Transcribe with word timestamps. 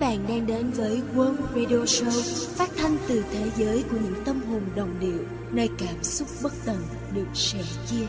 bạn 0.00 0.18
đang 0.28 0.46
đến 0.46 0.70
với 0.70 1.02
World 1.14 1.36
Radio 1.54 1.76
Show, 1.76 2.46
phát 2.54 2.70
thanh 2.76 2.96
từ 3.08 3.24
thế 3.32 3.50
giới 3.56 3.84
của 3.90 3.96
những 4.02 4.24
tâm 4.24 4.40
hồn 4.42 4.62
đồng 4.76 5.00
điệu, 5.00 5.24
nơi 5.52 5.70
cảm 5.78 6.02
xúc 6.02 6.28
bất 6.42 6.52
tận 6.64 6.76
được 7.14 7.26
sẻ 7.34 7.58
chia. 7.86 8.06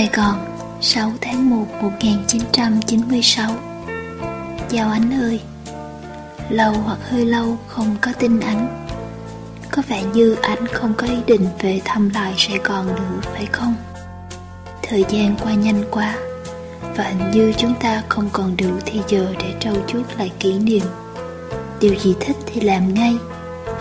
Sài 0.00 0.10
Gòn 0.14 0.38
6 0.80 1.12
tháng 1.20 1.50
1 1.50 1.66
1996 1.82 3.50
Chào 4.70 4.90
anh 4.90 5.12
ơi. 5.22 5.40
Lâu 6.50 6.72
hoặc 6.72 6.98
hơi 7.10 7.26
lâu 7.26 7.58
không 7.66 7.96
có 8.00 8.12
tin 8.18 8.40
anh 8.40 8.86
Có 9.70 9.82
vẻ 9.88 10.02
như 10.14 10.36
anh 10.42 10.66
không 10.66 10.94
có 10.94 11.06
ý 11.06 11.16
định 11.26 11.46
về 11.60 11.80
thăm 11.84 12.10
lại 12.14 12.34
Sài 12.38 12.58
Gòn 12.58 12.86
nữa 12.86 13.20
phải 13.34 13.46
không? 13.46 13.74
Thời 14.82 15.04
gian 15.08 15.36
qua 15.42 15.54
nhanh 15.54 15.82
quá, 15.90 16.18
Và 16.96 17.04
hình 17.04 17.30
như 17.30 17.52
chúng 17.56 17.74
ta 17.80 18.02
không 18.08 18.28
còn 18.32 18.56
đủ 18.56 18.70
thì 18.86 19.00
giờ 19.08 19.34
để 19.38 19.54
trau 19.60 19.74
chuốt 19.86 20.06
lại 20.18 20.30
kỷ 20.38 20.58
niệm. 20.58 20.84
Điều 21.80 21.94
gì 21.94 22.14
thích 22.20 22.36
thì 22.46 22.60
làm 22.60 22.94
ngay, 22.94 23.16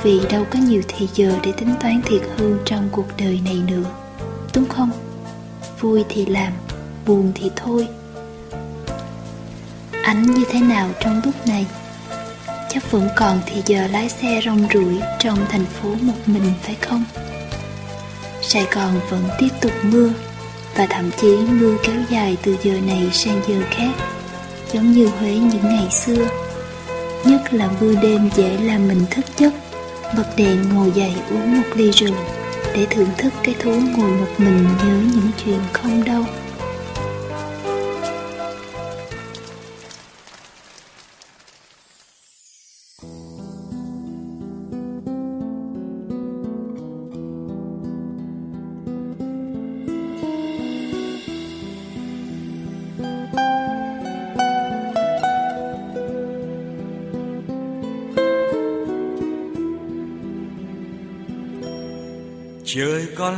Vì 0.04 0.20
đâu 0.31 0.45
có 0.52 0.59
nhiều 0.59 0.81
thì 0.88 1.09
giờ 1.14 1.31
để 1.44 1.52
tính 1.52 1.76
toán 1.80 2.02
thiệt 2.06 2.22
hơn 2.38 2.58
trong 2.66 2.89
cuộc 2.92 3.08
đời 3.17 3.42
này 3.45 3.61
nữa. 3.67 3.83
Đúng 4.56 4.66
không? 4.66 4.92
Vui 5.80 6.03
thì 6.09 6.25
làm, 6.25 6.53
buồn 7.05 7.31
thì 7.35 7.52
thôi. 7.55 7.88
Anh 10.03 10.21
như 10.21 10.44
thế 10.52 10.59
nào 10.59 10.89
trong 10.99 11.21
lúc 11.25 11.47
này? 11.47 11.66
Chắc 12.69 12.91
vẫn 12.91 13.08
còn 13.16 13.39
thì 13.45 13.61
giờ 13.66 13.88
lái 13.88 14.09
xe 14.09 14.41
rong 14.45 14.67
ruổi 14.73 14.99
trong 15.19 15.45
thành 15.49 15.66
phố 15.66 15.89
một 16.02 16.17
mình 16.25 16.53
phải 16.61 16.75
không? 16.81 17.03
Sài 18.41 18.66
gòn 18.71 18.99
vẫn 19.09 19.23
tiếp 19.39 19.49
tục 19.61 19.71
mưa 19.83 20.09
và 20.75 20.88
thậm 20.89 21.11
chí 21.21 21.38
mưa 21.38 21.75
kéo 21.83 21.95
dài 22.09 22.38
từ 22.43 22.58
giờ 22.64 22.73
này 22.88 23.09
sang 23.14 23.41
giờ 23.47 23.61
khác, 23.71 23.91
giống 24.73 24.91
như 24.91 25.08
huế 25.08 25.31
những 25.31 25.64
ngày 25.64 25.88
xưa. 25.91 26.25
Nhất 27.25 27.53
là 27.53 27.69
mưa 27.81 27.95
đêm 28.02 28.30
dễ 28.36 28.58
làm 28.58 28.88
mình 28.88 29.05
thức 29.11 29.25
giấc, 29.38 29.53
bật 30.17 30.27
đèn 30.38 30.69
ngồi 30.73 30.91
dậy 30.95 31.14
uống 31.30 31.58
một 31.58 31.67
ly 31.75 31.91
rượu 31.91 32.16
để 32.73 32.88
thưởng 32.89 33.09
thức 33.17 33.34
cái 33.44 33.56
thú 33.59 33.72
ngồi 33.72 34.12
một 34.12 34.28
mình 34.38 34.64
nhớ 34.64 34.95
những 35.14 35.31
chuyện 35.45 35.59
không 35.73 36.03
đâu. 36.06 36.25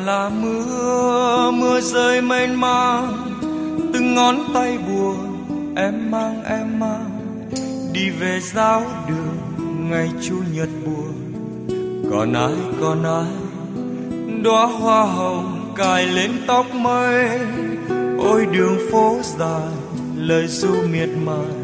Là 0.06 0.30
mưa 0.30 1.52
mưa 1.52 1.82
rơi 1.82 2.22
mênh 2.22 2.62
mang. 2.62 3.14
Từng 3.94 4.16
ngón 4.16 4.36
tay 4.54 4.78
buồn 4.78 5.16
em 5.76 6.12
mang 6.12 6.44
em 6.44 6.80
mang. 6.80 7.22
Đi 7.94 8.10
về 8.10 8.40
giáo 8.40 8.84
đường, 9.08 9.38
ngày 9.90 10.12
chủ 10.22 10.36
nhật 10.54 10.70
buồn. 10.86 11.14
Còn 12.12 12.34
ai 12.34 12.54
còn 12.82 13.04
ai? 13.04 13.32
Đóa 14.44 14.66
hoa 14.66 15.06
hồng 15.06 15.74
cài 15.76 16.08
lên 16.08 16.32
tóc 16.48 16.66
mây. 16.74 17.40
Ôi, 18.20 18.46
đường 18.52 18.78
phố 18.92 19.20
dài, 19.40 19.68
lời 20.18 20.48
ru 20.48 20.76
miệt 20.92 21.10
mài. 21.26 21.56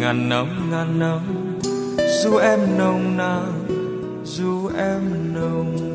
Ngàn 0.00 0.28
năm 0.28 0.70
ngàn 0.70 0.98
năm 0.98 1.18
dù 2.22 2.36
em 2.36 2.60
nồng 2.78 3.16
nàn 3.16 3.52
dù 4.24 4.70
em 4.78 5.00
nồng 5.34 5.93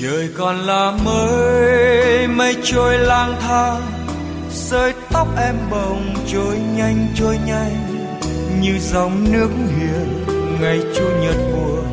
trời 0.00 0.28
còn 0.36 0.56
là 0.56 0.92
mới, 1.04 2.28
mây 2.28 2.56
trôi 2.62 2.98
lang 2.98 3.34
thang 3.40 3.82
rơi 4.50 4.94
tóc 5.12 5.28
em 5.36 5.54
bồng 5.70 6.14
trôi 6.26 6.58
nhanh 6.76 7.06
trôi 7.14 7.38
nhanh, 7.46 8.06
như 8.60 8.78
dòng 8.78 9.32
nước 9.32 9.48
hiền 9.48 10.24
ngày 10.60 10.80
chủ 10.94 11.04
nhật 11.22 11.36
buồn. 11.52 11.84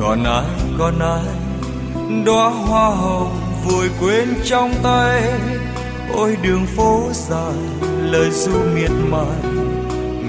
Còn 0.00 0.24
ai 0.24 0.44
còn 0.78 0.98
ai, 0.98 1.34
đóa 2.24 2.50
hoa 2.50 2.88
hồng 2.88 3.40
vùi 3.64 3.88
quên 4.00 4.28
trong 4.44 4.74
tay? 4.82 5.22
Ôi, 6.14 6.36
đường 6.42 6.66
phố 6.76 7.08
dài, 7.12 7.54
lời 8.02 8.30
du 8.30 8.60
miệt 8.74 8.90
mài. 9.10 9.52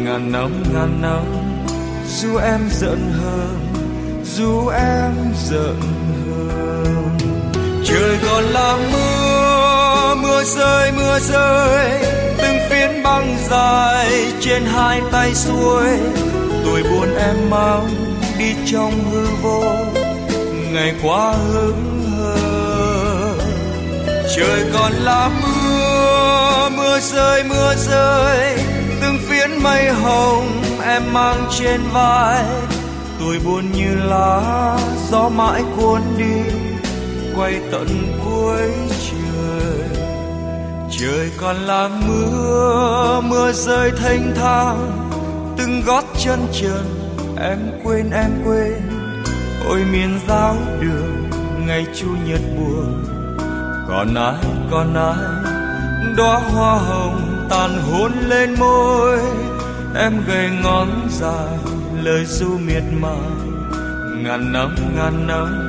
Ngàn 0.04 0.32
năm 0.32 0.64
ngàn 0.74 1.02
năm 1.02 1.24
dù 2.08 2.38
em 2.38 2.60
giận 2.72 3.12
hơn 3.22 3.60
dù 4.24 4.68
em 4.68 5.14
giận 5.50 5.99
còn 8.28 8.44
là 8.44 8.78
mưa 8.91 10.16
mưa 10.22 10.44
rơi 10.44 10.91
mưa 10.91 11.19
rơi. 11.19 12.00
Từng 12.38 12.57
phiến 12.69 13.03
băng 13.03 13.38
dài 13.50 14.34
trên 14.41 14.66
hai 14.66 15.02
tay 15.12 15.35
xuôi. 15.35 15.84
Tôi 16.66 16.84
buồn 16.84 17.16
em 17.16 17.50
mang 17.50 17.90
đi 18.38 18.53
trong 18.72 18.94
hư 19.12 19.25
vô. 19.41 19.63
Ngày 20.72 20.94
qua 21.03 21.31
hững 21.31 22.03
hờ. 22.18 23.34
Trời 24.35 24.63
còn 24.74 24.91
là 24.91 25.29
mưa 25.44 26.69
mưa 26.78 27.00
rơi 27.00 27.44
mưa 27.44 27.75
rơi. 27.75 28.58
Từng 29.02 29.18
phiến 29.29 29.63
mây 29.63 29.90
hồng 29.90 30.62
em 30.85 31.13
mang 31.13 31.46
trên 31.59 31.81
vai. 31.94 32.44
Tôi 33.19 33.40
buồn 33.46 33.72
như 33.72 33.96
lá, 33.96 34.78
gió 35.12 35.29
mãi 35.29 35.62
cuốn 35.78 36.02
đi 36.18 36.69
quay 37.35 37.62
tận 37.72 37.88
cuối 38.25 38.72
trời. 38.90 39.90
Trời 41.00 41.31
còn 41.38 41.56
là 41.56 41.90
mưa 42.07 43.22
mưa 43.23 43.51
rơi 43.51 43.91
thanh 43.91 44.34
thang, 44.35 45.09
từng 45.57 45.81
gót 45.85 46.03
chân 46.23 46.40
trần, 46.51 46.85
em 47.41 47.59
quên 47.84 48.12
em 48.12 48.31
quên. 48.45 48.81
Ôi 49.67 49.79
miền 49.91 50.19
giáo 50.28 50.56
đường, 50.81 51.29
ngày 51.67 51.85
chủ 51.95 52.07
nhật 52.28 52.41
buồn. 52.57 53.06
Còn 53.88 54.16
ai 54.16 54.35
còn 54.72 54.94
ai, 54.94 55.56
đóa 56.17 56.40
hoa 56.40 56.75
hồng 56.75 57.47
tàn 57.50 57.81
hôn 57.81 58.11
lên 58.28 58.56
môi. 58.59 59.19
Em 59.96 60.13
gầy 60.28 60.50
ngón 60.63 61.07
dài, 61.09 61.57
lời 62.03 62.25
du 62.25 62.57
miệt 62.57 62.84
mài. 63.01 63.50
Ngàn 64.23 64.53
năm 64.53 64.75
ngàn 64.96 65.28
năm 65.28 65.69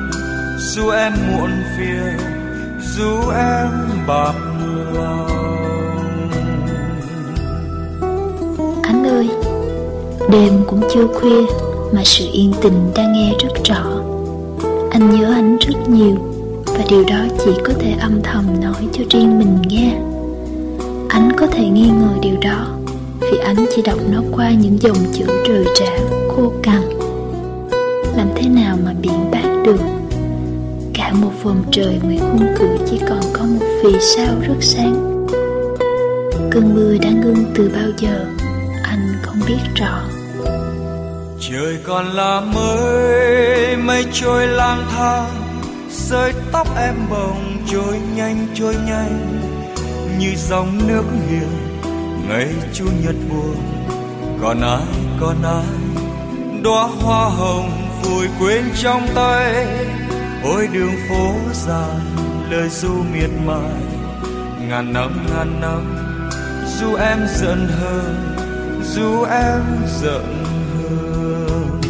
dù 0.61 0.89
em 0.89 1.13
muộn 1.27 1.49
phiền, 1.77 2.17
dù 2.95 3.29
em 3.35 3.69
bạc 4.07 4.33
lòng 4.93 5.27
anh 8.83 9.07
ơi, 9.07 9.29
đêm 10.31 10.53
cũng 10.67 10.81
chưa 10.93 11.07
khuya 11.07 11.45
mà 11.93 12.01
sự 12.05 12.25
yên 12.33 12.53
tình 12.61 12.91
đang 12.95 13.13
nghe 13.13 13.33
rất 13.39 13.63
rõ. 13.63 13.83
Anh 14.91 15.09
nhớ 15.09 15.33
anh 15.33 15.57
rất 15.57 15.89
nhiều 15.89 16.15
và 16.65 16.83
điều 16.89 17.03
đó 17.03 17.25
chỉ 17.45 17.51
có 17.63 17.73
thể 17.79 17.91
âm 17.99 18.21
thầm 18.23 18.45
nói 18.61 18.87
cho 18.93 19.03
riêng 19.09 19.39
mình 19.39 19.57
nghe. 19.67 19.93
Anh 21.09 21.31
có 21.37 21.47
thể 21.47 21.65
nghi 21.65 21.89
ngờ 21.89 22.13
điều 22.21 22.35
đó 22.41 22.67
vì 23.21 23.37
anh 23.37 23.65
chỉ 23.75 23.81
đọc 23.81 23.99
nó 24.11 24.21
qua 24.31 24.51
những 24.51 24.81
dòng 24.81 24.97
chữ 25.13 25.25
rời 25.47 25.65
rã 25.79 25.91
khô 26.35 26.51
cằn. 26.63 26.81
Làm 28.17 28.27
thế 28.35 28.49
nào 28.49 28.77
mà 28.85 28.93
biện 29.01 29.31
bác 29.31 29.63
được? 29.65 30.00
Cả 31.11 31.17
một 31.17 31.31
vòng 31.43 31.63
trời 31.71 31.99
ngoài 32.03 32.17
khung 32.19 32.45
cửa 32.59 32.77
chỉ 32.89 32.99
còn 33.09 33.19
có 33.33 33.45
một 33.45 33.65
vì 33.83 33.99
sao 33.99 34.35
rất 34.47 34.55
sáng. 34.61 35.25
Cơn 36.51 36.75
mưa 36.75 36.97
đã 37.01 37.09
ngưng 37.09 37.45
từ 37.55 37.71
bao 37.75 37.89
giờ? 37.97 38.25
Anh 38.83 39.15
không 39.21 39.39
biết 39.47 39.59
rõ. 39.75 40.01
Trời 41.39 41.77
còn 41.83 42.05
là 42.05 42.41
mây 42.41 43.77
mây 43.77 44.05
trôi 44.13 44.47
lang 44.47 44.85
thang 44.91 45.29
rơi 45.89 46.33
tóc 46.51 46.67
em 46.77 46.95
bồng 47.09 47.57
trôi 47.71 47.99
nhanh 48.15 48.47
trôi 48.53 48.75
nhanh. 48.85 49.39
Như 50.19 50.33
dòng 50.49 50.87
nước 50.87 51.03
hiền, 51.29 51.49
ngày 52.29 52.47
chủ 52.73 52.85
nhật 53.05 53.15
buồn, 53.29 53.55
còn 54.41 54.61
ai 54.61 54.81
còn 55.19 55.35
ai? 55.43 55.65
Đóa 56.63 56.87
hoa 56.87 57.29
hồng 57.29 57.71
vùi 58.03 58.27
quên 58.39 58.63
trong 58.75 59.07
tay 59.15 59.67
ôi 60.43 60.67
đường 60.73 60.95
phố 61.09 61.33
dài, 61.53 61.99
lời 62.49 62.69
du 62.69 63.03
miệt 63.13 63.29
mài, 63.45 63.81
ngàn 64.69 64.93
năm 64.93 65.25
ngàn 65.29 65.61
năm 65.61 65.97
dù 66.79 66.95
em 66.95 67.19
giận 67.35 67.67
hơn, 67.81 68.35
dù 68.83 69.23
em 69.23 69.61
giận 70.01 70.45
hơn. 70.89 71.81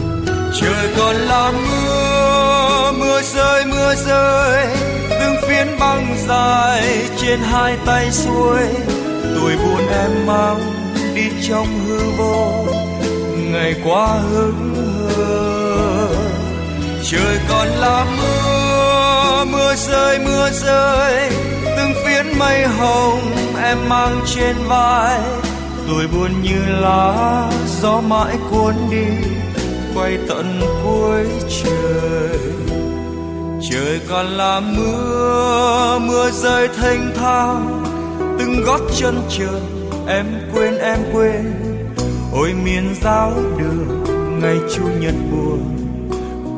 Trời 0.61 0.93
còn 0.97 1.15
là 1.15 1.51
mưa 1.51 2.91
mưa 2.99 3.21
rơi 3.21 3.65
mưa 3.65 3.95
rơi. 3.95 4.67
Từng 5.09 5.35
phiến 5.47 5.67
băng 5.79 6.15
dài 6.27 7.07
trên 7.21 7.39
hai 7.39 7.77
tay 7.85 8.11
xuôi. 8.11 8.59
Tuổi 9.35 9.55
buồn 9.57 9.87
em 9.87 10.25
mang 10.25 10.59
đi 11.15 11.29
trong 11.49 11.67
hư 11.87 11.99
vô. 12.17 12.65
Ngày 13.51 13.75
qua 13.83 14.07
hứng 14.07 14.70
trời 17.11 17.39
còn 17.49 17.67
là 17.67 18.05
mưa 18.17 19.45
mưa 19.51 19.75
rơi 19.75 20.19
mưa 20.19 20.49
rơi. 20.51 21.29
Từng 21.77 21.93
phiến 22.05 22.39
mây 22.39 22.67
hồng 22.67 23.21
em 23.63 23.77
mang 23.89 24.21
trên 24.35 24.55
vai. 24.67 25.19
Tuổi 25.87 26.07
buồn 26.07 26.41
như 26.43 26.65
lá, 26.67 27.51
gió 27.81 28.01
mãi 28.01 28.35
cuốn 28.51 28.75
đi. 28.91 29.05
Quay 29.95 30.17
tận 30.27 30.61
cuối 30.83 31.25
trời. 31.63 32.39
Trời 33.71 33.99
còn 34.09 34.25
là 34.25 34.59
mưa 34.59 35.99
mưa 35.99 36.29
rơi 36.31 36.67
thanh 36.67 37.13
thang. 37.15 37.83
Từng 38.39 38.63
gót 38.65 38.81
chân 38.97 39.21
trời, 39.29 39.61
em 40.07 40.25
quên 40.53 40.77
em 40.77 40.99
quên. 41.13 41.53
Ôi 42.33 42.53
miền 42.63 42.95
giáo 43.03 43.33
đường, 43.57 44.03
ngày 44.41 44.57
chủ 44.75 44.83
nhật 44.99 45.15
buồn 45.31 45.90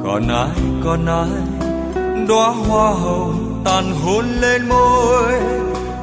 còn 0.03 0.27
ai 0.27 0.49
còn 0.83 1.05
ai, 1.05 1.41
đóa 2.27 2.49
hoa 2.49 2.91
hồng 2.91 3.61
tàn 3.65 3.83
hôn 4.03 4.25
lên 4.41 4.69
môi. 4.69 5.33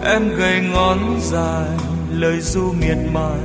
Em 0.05 0.29
gầy 0.37 0.61
ngón 0.61 0.99
dài, 1.20 1.69
lời 2.11 2.41
du 2.41 2.73
miệt 2.73 2.99
mài. 3.12 3.41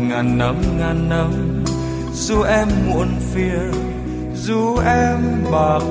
Ngàn 0.00 0.38
năm 0.38 0.56
ngàn 0.78 1.08
năm, 1.08 1.30
dù 2.12 2.42
em 2.42 2.68
muộn 2.88 3.08
phiền, 3.34 3.72
dù 4.34 4.76
em 4.86 5.44
bạc 5.52 5.82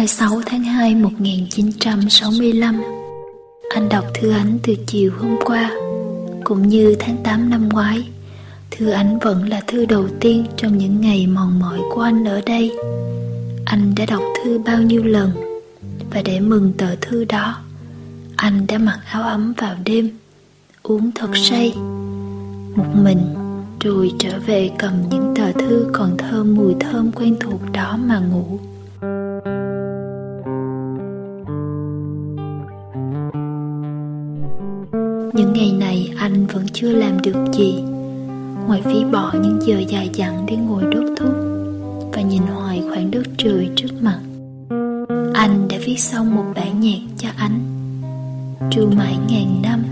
26 0.00 0.40
tháng 0.46 0.64
2 0.64 0.94
1965 0.94 2.82
Anh 3.74 3.88
đọc 3.88 4.04
thư 4.14 4.30
ảnh 4.30 4.58
từ 4.62 4.74
chiều 4.86 5.12
hôm 5.18 5.36
qua, 5.44 5.70
Cũng 6.44 6.68
như 6.68 6.96
tháng 6.98 7.16
8 7.24 7.50
năm 7.50 7.68
ngoái. 7.68 8.08
Thư 8.70 8.90
ảnh 8.90 9.18
vẫn 9.18 9.48
là 9.48 9.60
thư 9.66 9.86
đầu 9.86 10.08
tiên 10.20 10.46
trong 10.56 10.78
những 10.78 11.00
ngày 11.00 11.26
mòn 11.26 11.60
mỏi 11.60 11.80
của 11.90 12.00
anh 12.00 12.24
ở 12.24 12.40
đây. 12.46 12.72
Anh 13.64 13.94
đã 13.96 14.06
đọc 14.06 14.22
thư 14.44 14.58
bao 14.58 14.82
nhiêu 14.82 15.04
lần? 15.04 15.30
Và 16.10 16.22
để 16.24 16.40
mừng 16.40 16.72
tờ 16.78 16.96
thư 17.00 17.24
đó, 17.24 17.58
Anh 18.36 18.66
đã 18.66 18.78
mặc 18.78 19.00
áo 19.10 19.22
ấm 19.22 19.52
vào 19.56 19.74
đêm, 19.84 20.10
Uống 20.82 21.10
thật 21.14 21.30
say, 21.34 21.72
Một 22.76 22.94
mình, 22.94 23.34
Rồi 23.80 24.12
trở 24.18 24.38
về 24.46 24.70
cầm 24.78 24.92
những 25.10 25.34
tờ 25.36 25.52
thư 25.52 25.90
còn 25.92 26.16
thơm 26.16 26.54
mùi 26.54 26.74
thơm 26.80 27.12
quen 27.12 27.36
thuộc 27.40 27.60
đó 27.72 27.98
mà 28.06 28.18
ngủ. 28.18 28.69
Những 35.40 35.52
ngày 35.52 35.72
này, 35.72 36.10
anh 36.16 36.46
vẫn 36.46 36.66
chưa 36.72 36.88
làm 36.88 37.22
được 37.22 37.52
gì. 37.52 37.74
Ngoài 38.66 38.82
phí 38.84 39.04
bỏ 39.12 39.32
những 39.42 39.58
giờ 39.66 39.78
dài 39.88 40.10
dặn 40.12 40.46
để 40.46 40.56
ngồi 40.56 40.82
đốt 40.82 41.18
thuốc 41.18 41.34
và 42.12 42.22
nhìn 42.22 42.42
hoài 42.42 42.82
khoảng 42.88 43.10
đất 43.10 43.22
trời 43.38 43.68
trước 43.76 43.88
mặt, 44.00 44.18
anh 45.34 45.68
đã 45.68 45.78
viết 45.84 45.98
xong 45.98 46.34
một 46.34 46.44
bản 46.54 46.80
nhạc 46.80 46.98
cho 47.18 47.28
anh. 47.36 47.60
Tru 48.70 48.86
mãi 48.96 49.16
ngàn 49.28 49.62
năm, 49.62 49.84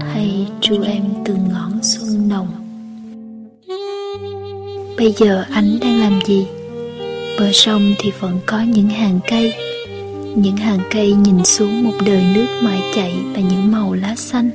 hay 0.00 0.46
tru 0.60 0.82
em 0.82 1.02
từng 1.24 1.48
ngọn 1.48 1.72
xuân 1.82 2.28
nồng. 2.28 2.48
Bây 4.96 5.12
giờ 5.16 5.44
anh 5.50 5.78
đang 5.80 6.00
làm 6.00 6.20
gì? 6.26 6.46
Bờ 7.38 7.52
sông 7.52 7.94
thì 7.98 8.12
vẫn 8.20 8.38
có 8.46 8.60
những 8.60 8.88
hàng 8.88 9.20
cây. 9.30 9.54
Những 10.34 10.56
hàng 10.56 10.80
cây 10.90 11.12
nhìn 11.12 11.44
xuống 11.44 11.84
một 11.84 11.94
đời 12.06 12.24
nước 12.34 12.46
mãi 12.62 12.82
chảy 12.94 13.14
và 13.34 13.40
những 13.40 13.72
màu 13.72 13.92
lá 13.92 14.14
xanh 14.16 14.50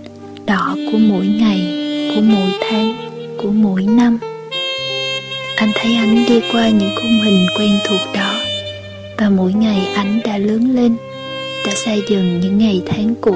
đỏ 0.47 0.75
của 0.91 0.97
mỗi 0.97 1.27
ngày, 1.27 1.61
của 2.15 2.21
mỗi 2.21 2.51
tháng, 2.61 2.95
của 3.37 3.51
mỗi 3.51 3.83
năm. 3.83 4.17
Anh 5.55 5.71
thấy 5.75 5.95
anh 5.95 6.25
đi 6.27 6.41
qua 6.51 6.69
những 6.69 6.89
khung 6.95 7.21
hình 7.23 7.45
quen 7.57 7.71
thuộc 7.87 7.99
đó, 8.13 8.33
và 9.17 9.29
mỗi 9.29 9.53
ngày 9.53 9.87
anh 9.95 10.21
đã 10.23 10.37
lớn 10.37 10.75
lên, 10.75 10.95
đã 11.65 11.73
xa 11.75 11.93
dần 12.09 12.39
những 12.41 12.57
ngày 12.57 12.81
tháng 12.85 13.15
cũ, 13.21 13.35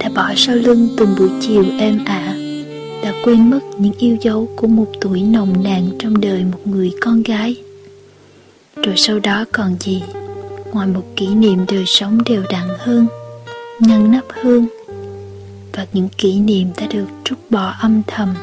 đã 0.00 0.08
bỏ 0.14 0.32
sau 0.36 0.56
lưng 0.56 0.88
từng 0.96 1.14
buổi 1.18 1.28
chiều 1.40 1.64
êm 1.78 2.04
ả, 2.04 2.36
đã 3.02 3.12
quên 3.24 3.50
mất 3.50 3.60
những 3.78 3.94
yêu 3.98 4.16
dấu 4.20 4.48
của 4.56 4.66
một 4.66 4.86
tuổi 5.00 5.22
nồng 5.22 5.64
nàn 5.64 5.88
trong 5.98 6.20
đời 6.20 6.44
một 6.52 6.66
người 6.66 6.92
con 7.00 7.22
gái. 7.22 7.56
Rồi 8.76 8.94
sau 8.96 9.18
đó 9.18 9.44
còn 9.52 9.76
gì? 9.80 10.02
Ngoài 10.72 10.86
một 10.86 11.04
kỷ 11.16 11.26
niệm 11.26 11.58
đời 11.68 11.84
sống 11.86 12.18
đều 12.28 12.42
đặn 12.50 12.68
hơn 12.78 13.06
ngăn 13.80 14.10
nắp 14.12 14.24
hơn 14.28 14.66
và 15.76 15.86
những 15.92 16.08
kỷ 16.08 16.40
niệm 16.40 16.68
đã 16.76 16.86
được 16.86 17.06
trút 17.24 17.38
bỏ 17.50 17.74
âm 17.80 18.02
thầm 18.06 18.34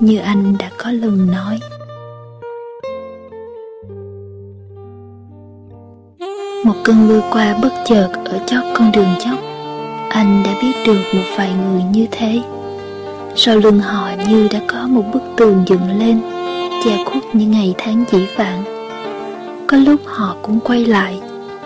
như 0.00 0.18
anh 0.18 0.58
đã 0.58 0.70
có 0.78 0.90
lần 0.90 1.30
nói. 1.30 1.58
Một 6.64 6.74
cơn 6.84 7.08
mưa 7.08 7.20
qua 7.30 7.58
bất 7.62 7.72
chợt 7.86 8.08
ở 8.24 8.38
chót 8.46 8.64
con 8.74 8.92
đường 8.92 9.14
dốc. 9.24 9.38
Anh 10.10 10.42
đã 10.44 10.54
biết 10.62 10.72
được 10.86 11.02
một 11.14 11.24
vài 11.36 11.52
người 11.52 11.82
như 11.82 12.06
thế. 12.10 12.40
Sau 13.36 13.56
lưng 13.56 13.80
họ 13.80 14.10
như 14.28 14.48
đã 14.52 14.60
có 14.68 14.86
một 14.86 15.04
bức 15.12 15.22
tường 15.36 15.64
dựng 15.66 15.98
lên, 15.98 16.20
che 16.84 17.04
khuất 17.04 17.22
những 17.32 17.50
ngày 17.50 17.74
tháng 17.78 18.04
dĩ 18.12 18.26
vãng. 18.36 18.64
Có 19.68 19.76
lúc 19.76 20.00
họ 20.04 20.36
cũng 20.42 20.60
quay 20.60 20.84
lại, 20.84 21.20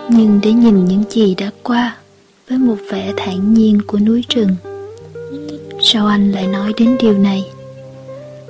nhưng 0.09 0.39
để 0.43 0.53
nhìn 0.53 0.85
những 0.85 1.03
gì 1.09 1.35
đã 1.35 1.49
qua 1.63 1.95
với 2.49 2.57
một 2.57 2.77
vẻ 2.91 3.13
thản 3.17 3.53
nhiên 3.53 3.79
của 3.87 3.99
núi 3.99 4.23
rừng 4.29 4.55
sao 5.85 6.07
anh 6.07 6.31
lại 6.31 6.47
nói 6.47 6.73
đến 6.77 6.97
điều 6.99 7.17
này? 7.17 7.45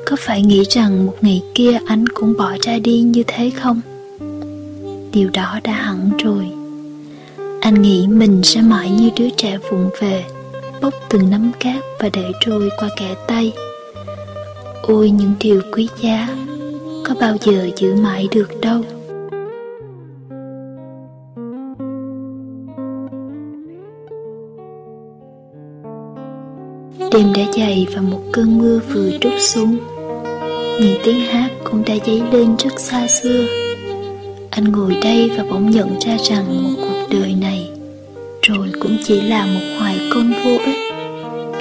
Có 0.06 0.16
phải 0.20 0.42
nghĩ 0.42 0.64
rằng 0.70 1.06
một 1.06 1.14
ngày 1.22 1.42
kia 1.56 1.80
anh 1.86 2.08
cũng 2.08 2.34
bỏ 2.38 2.52
ra 2.62 2.80
đi 2.80 3.00
như 3.00 3.24
thế 3.28 3.50
không? 3.50 3.82
Điều 5.12 5.30
đó 5.30 5.60
đã 5.64 5.74
hẳn 5.74 6.10
rồi. 6.24 6.46
Anh 7.62 7.82
nghĩ 7.82 8.08
mình 8.08 8.44
sẽ 8.44 8.62
mãi 8.62 8.90
như 8.90 9.10
đứa 9.18 9.30
trẻ 9.38 9.58
vụng 9.72 9.90
về, 10.00 10.26
bốc 10.82 10.94
từng 11.10 11.30
nắm 11.30 11.52
cát 11.60 11.84
và 12.00 12.10
để 12.14 12.32
trôi 12.46 12.70
qua 12.80 12.90
kẻ 13.00 13.16
tay. 13.28 13.52
Ôi, 14.82 15.10
những 15.10 15.34
điều 15.40 15.62
quý 15.72 15.88
giá, 16.02 16.28
có 17.06 17.16
bao 17.20 17.38
giờ 17.42 17.70
giữ 17.76 17.96
mãi 17.96 18.28
được 18.32 18.62
đâu? 18.62 18.82
Đêm 27.14 27.34
đã 27.34 27.44
dày 27.58 27.88
và 27.96 28.02
một 28.02 28.22
cơn 28.32 28.58
mưa 28.58 28.80
vừa 28.94 29.12
trút 29.22 29.34
xuống. 29.40 29.78
Những 30.82 30.98
tiếng 31.04 31.20
hát 31.20 31.50
cũng 31.64 31.84
đã 31.86 31.94
dấy 32.06 32.22
lên 32.32 32.56
rất 32.58 32.80
xa 32.80 33.08
xưa. 33.08 33.46
Anh 34.50 34.72
ngồi 34.72 34.96
đây 35.04 35.32
và 35.38 35.44
bỗng 35.50 35.72
nhận 35.72 36.00
ra 36.00 36.18
rằng 36.18 36.64
một 36.64 36.70
cuộc 36.82 37.08
đời 37.10 37.36
này 37.42 37.70
Rồi 38.42 38.72
cũng 38.80 38.98
chỉ 39.04 39.22
là 39.22 39.46
một 39.46 39.76
hoài 39.80 40.00
công 40.14 40.34
vô 40.44 40.58
ích, 40.66 40.94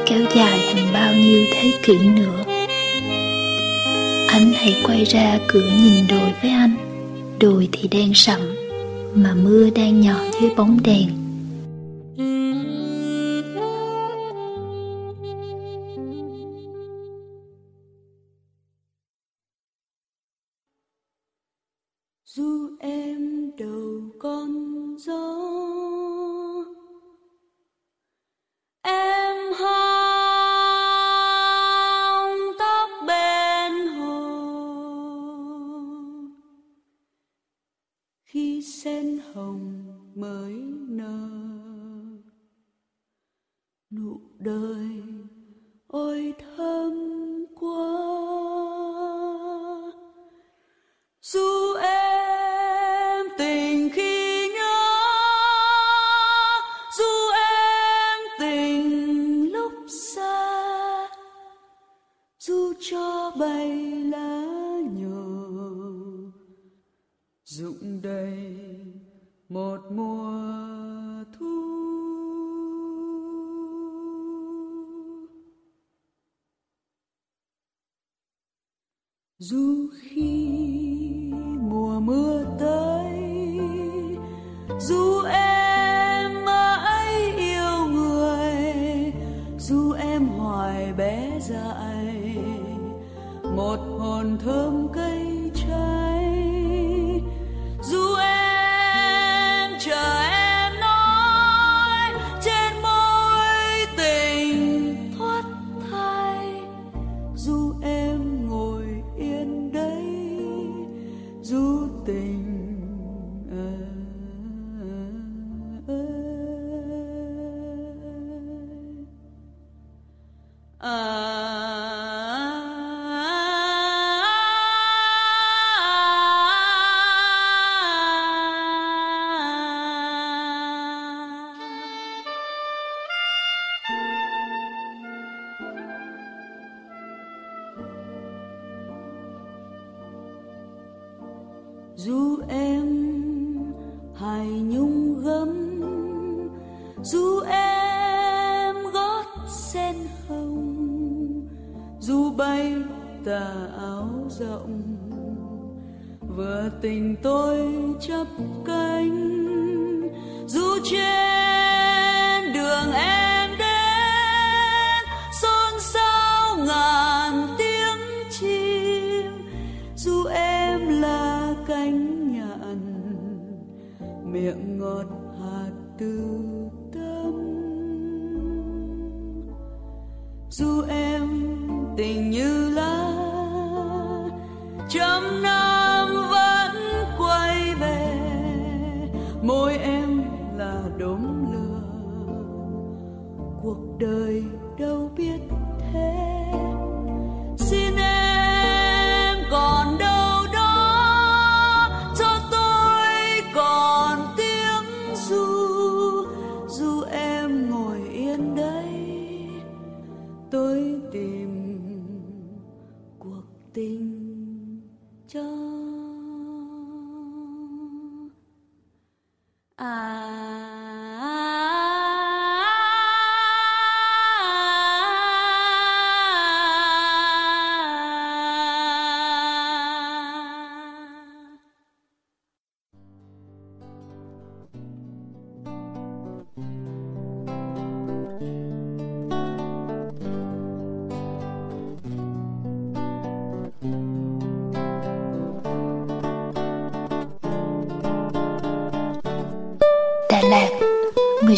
Kéo 0.07 0.21
dài 0.37 0.59
hàng 0.59 0.93
bao 0.93 1.15
nhiêu 1.15 1.45
thế 1.53 1.73
kỷ 1.83 1.99
nữa. 1.99 2.45
Anh 4.29 4.53
hãy 4.55 4.77
quay 4.87 5.05
ra 5.05 5.39
cửa 5.49 5.71
nhìn 5.83 6.07
đồi 6.09 6.33
với 6.43 6.51
anh. 6.51 6.77
Đồi 7.41 7.69
thì 7.73 7.89
đen 7.89 8.15
sậm, 8.15 8.41
Mà 9.15 9.35
mưa 9.35 9.71
đang 9.75 10.01
nhỏ 10.01 10.17
dưới 10.41 10.51
bóng 10.57 10.79
đèn. 10.85 11.22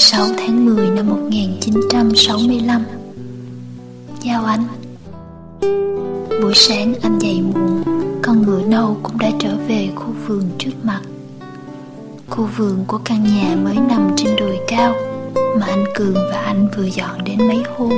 16 0.04 0.26
tháng 0.38 0.64
10 0.64 0.90
năm 0.90 1.08
1965 1.08 2.84
Giao 4.20 4.44
Anh 4.44 4.64
Buổi 6.42 6.54
sáng 6.54 6.94
anh 7.02 7.18
dậy 7.18 7.42
muộn, 7.42 7.82
Con 8.22 8.42
ngựa 8.42 8.62
nâu 8.66 8.96
cũng 9.02 9.18
đã 9.18 9.30
trở 9.38 9.56
về 9.68 9.88
khu 9.96 10.06
vườn 10.26 10.50
trước 10.58 10.70
mặt. 10.82 11.00
Khu 12.30 12.48
vườn 12.56 12.84
của 12.86 12.98
căn 13.04 13.24
nhà 13.24 13.56
mới 13.64 13.76
nằm 13.88 14.10
trên 14.16 14.36
đồi 14.36 14.58
cao 14.68 14.94
Mà 15.34 15.66
anh 15.66 15.84
Cường 15.94 16.14
và 16.14 16.42
anh 16.46 16.68
vừa 16.76 16.86
dọn 16.86 17.24
đến 17.24 17.48
mấy 17.48 17.62
hôm. 17.76 17.92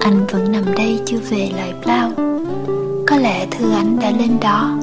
Anh 0.00 0.26
vẫn 0.30 0.52
nằm 0.52 0.74
đây 0.74 1.00
chưa 1.06 1.18
về 1.30 1.50
lại 1.56 1.74
Plau 1.82 2.10
Có 3.06 3.16
lẽ 3.16 3.46
thư 3.50 3.72
anh 3.72 3.98
đã 4.00 4.10
lên 4.10 4.40
đó. 4.40 4.78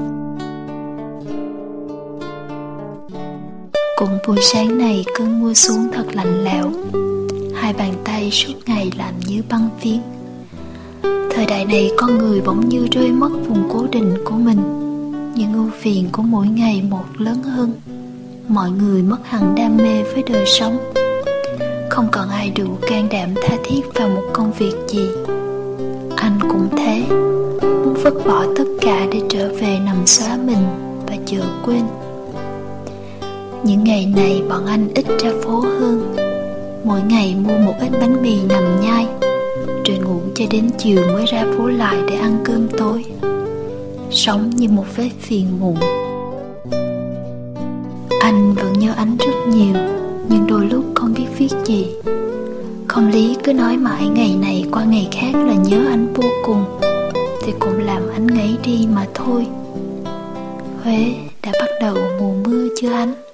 Buổi 4.27 4.37
sáng 4.41 4.77
này 4.77 5.05
cơn 5.17 5.41
mưa 5.41 5.53
xuống 5.53 5.87
thật 5.93 6.05
lạnh 6.13 6.43
lẽo. 6.43 6.71
Hai 7.55 7.73
bàn 7.73 7.93
tay 8.03 8.31
suốt 8.31 8.53
ngày 8.65 8.91
lạnh 8.97 9.13
như 9.27 9.41
băng 9.49 9.69
phiến. 9.81 9.99
Thời 11.31 11.45
đại 11.45 11.65
này 11.65 11.91
con 11.97 12.17
người 12.17 12.41
bỗng 12.41 12.69
như 12.69 12.87
rơi 12.91 13.11
mất 13.11 13.29
vùng 13.47 13.69
cố 13.73 13.87
định 13.91 14.17
của 14.25 14.35
mình 14.35 14.59
Những 15.35 15.53
ưu 15.53 15.69
phiền 15.79 16.09
của 16.11 16.21
mỗi 16.21 16.47
ngày 16.47 16.83
một 16.89 17.05
lớn 17.17 17.43
hơn. 17.43 17.71
Mọi 18.47 18.71
người 18.71 19.01
mất 19.01 19.19
hẳn 19.23 19.55
đam 19.55 19.77
mê 19.77 20.03
với 20.03 20.23
đời 20.23 20.45
sống. 20.45 20.93
Không 21.89 22.07
còn 22.11 22.29
ai 22.29 22.51
đủ 22.57 22.67
can 22.87 23.09
đảm 23.11 23.29
tha 23.43 23.57
thiết 23.63 23.81
vào 23.95 24.09
một 24.09 24.29
công 24.33 24.53
việc 24.53 24.73
gì. 24.87 25.09
Anh 26.15 26.39
cũng 26.41 26.69
thế, 26.77 27.03
Muốn 27.61 27.93
vứt 28.03 28.25
bỏ 28.25 28.45
tất 28.57 28.65
cả 28.81 29.07
để 29.11 29.21
trở 29.29 29.53
về 29.53 29.79
nằm 29.85 30.05
xóa 30.05 30.37
mình 30.45 30.67
và 31.07 31.15
chờ 31.25 31.41
quên 31.65 31.83
những 33.63 33.83
ngày 33.83 34.05
này 34.15 34.41
bọn 34.49 34.65
anh 34.65 34.87
ít 34.93 35.05
ra 35.23 35.31
phố 35.43 35.59
hơn 35.59 36.15
Mỗi 36.83 37.01
ngày 37.01 37.35
mua 37.35 37.57
một 37.57 37.73
ít 37.79 37.89
bánh 38.01 38.21
mì 38.21 38.37
nằm 38.49 38.81
nhai, 38.81 39.07
Rồi 39.85 39.97
ngủ 39.97 40.19
cho 40.35 40.45
đến 40.51 40.69
chiều 40.77 41.01
mới 41.13 41.25
ra 41.25 41.45
phố 41.57 41.67
lại 41.67 41.97
để 42.09 42.15
ăn 42.15 42.37
cơm 42.43 42.67
tối. 42.77 43.05
Sống 44.11 44.49
như 44.49 44.69
một 44.69 44.85
vết 44.95 45.09
phiền 45.19 45.47
muộn. 45.59 45.75
Anh 48.19 48.53
vẫn 48.53 48.73
nhớ 48.73 48.93
anh 48.97 49.17
rất 49.17 49.47
nhiều, 49.47 49.73
Nhưng 50.29 50.47
đôi 50.47 50.65
lúc 50.65 50.85
không 50.95 51.13
biết 51.13 51.25
viết 51.37 51.51
gì. 51.65 51.87
Không 52.87 53.09
lý 53.09 53.35
cứ 53.43 53.53
nói 53.53 53.77
mãi 53.77 54.07
ngày 54.07 54.35
này 54.41 54.65
qua 54.71 54.83
ngày 54.83 55.07
khác 55.11 55.31
là 55.33 55.53
nhớ 55.53 55.85
anh 55.89 56.13
vô 56.13 56.29
cùng, 56.45 56.63
Thì 57.45 57.53
cũng 57.59 57.85
làm 57.85 58.01
anh 58.13 58.27
ngấy 58.27 58.57
đi 58.63 58.87
mà 58.95 59.05
thôi. 59.13 59.47
Huế, 60.83 61.13
đã 61.43 61.51
bắt 61.59 61.69
đầu 61.81 61.97
mùa 62.19 62.33
mưa 62.45 62.67
chưa 62.81 62.91
anh? 62.91 63.28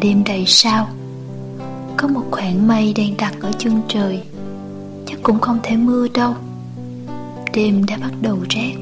Đêm 0.00 0.24
đầy 0.24 0.44
sao. 0.46 0.88
Có 1.96 2.08
một 2.08 2.24
khoảng 2.30 2.68
mây 2.68 2.92
đang 2.92 3.16
đặt 3.16 3.34
ở 3.40 3.52
chân 3.58 3.80
trời, 3.88 4.22
Chắc 5.06 5.18
cũng 5.22 5.40
không 5.40 5.58
thể 5.62 5.76
mưa 5.76 6.08
đâu. 6.14 6.34
Đêm 7.54 7.86
đã 7.86 7.96
bắt 8.00 8.12
đầu 8.20 8.38
rét, 8.50 8.74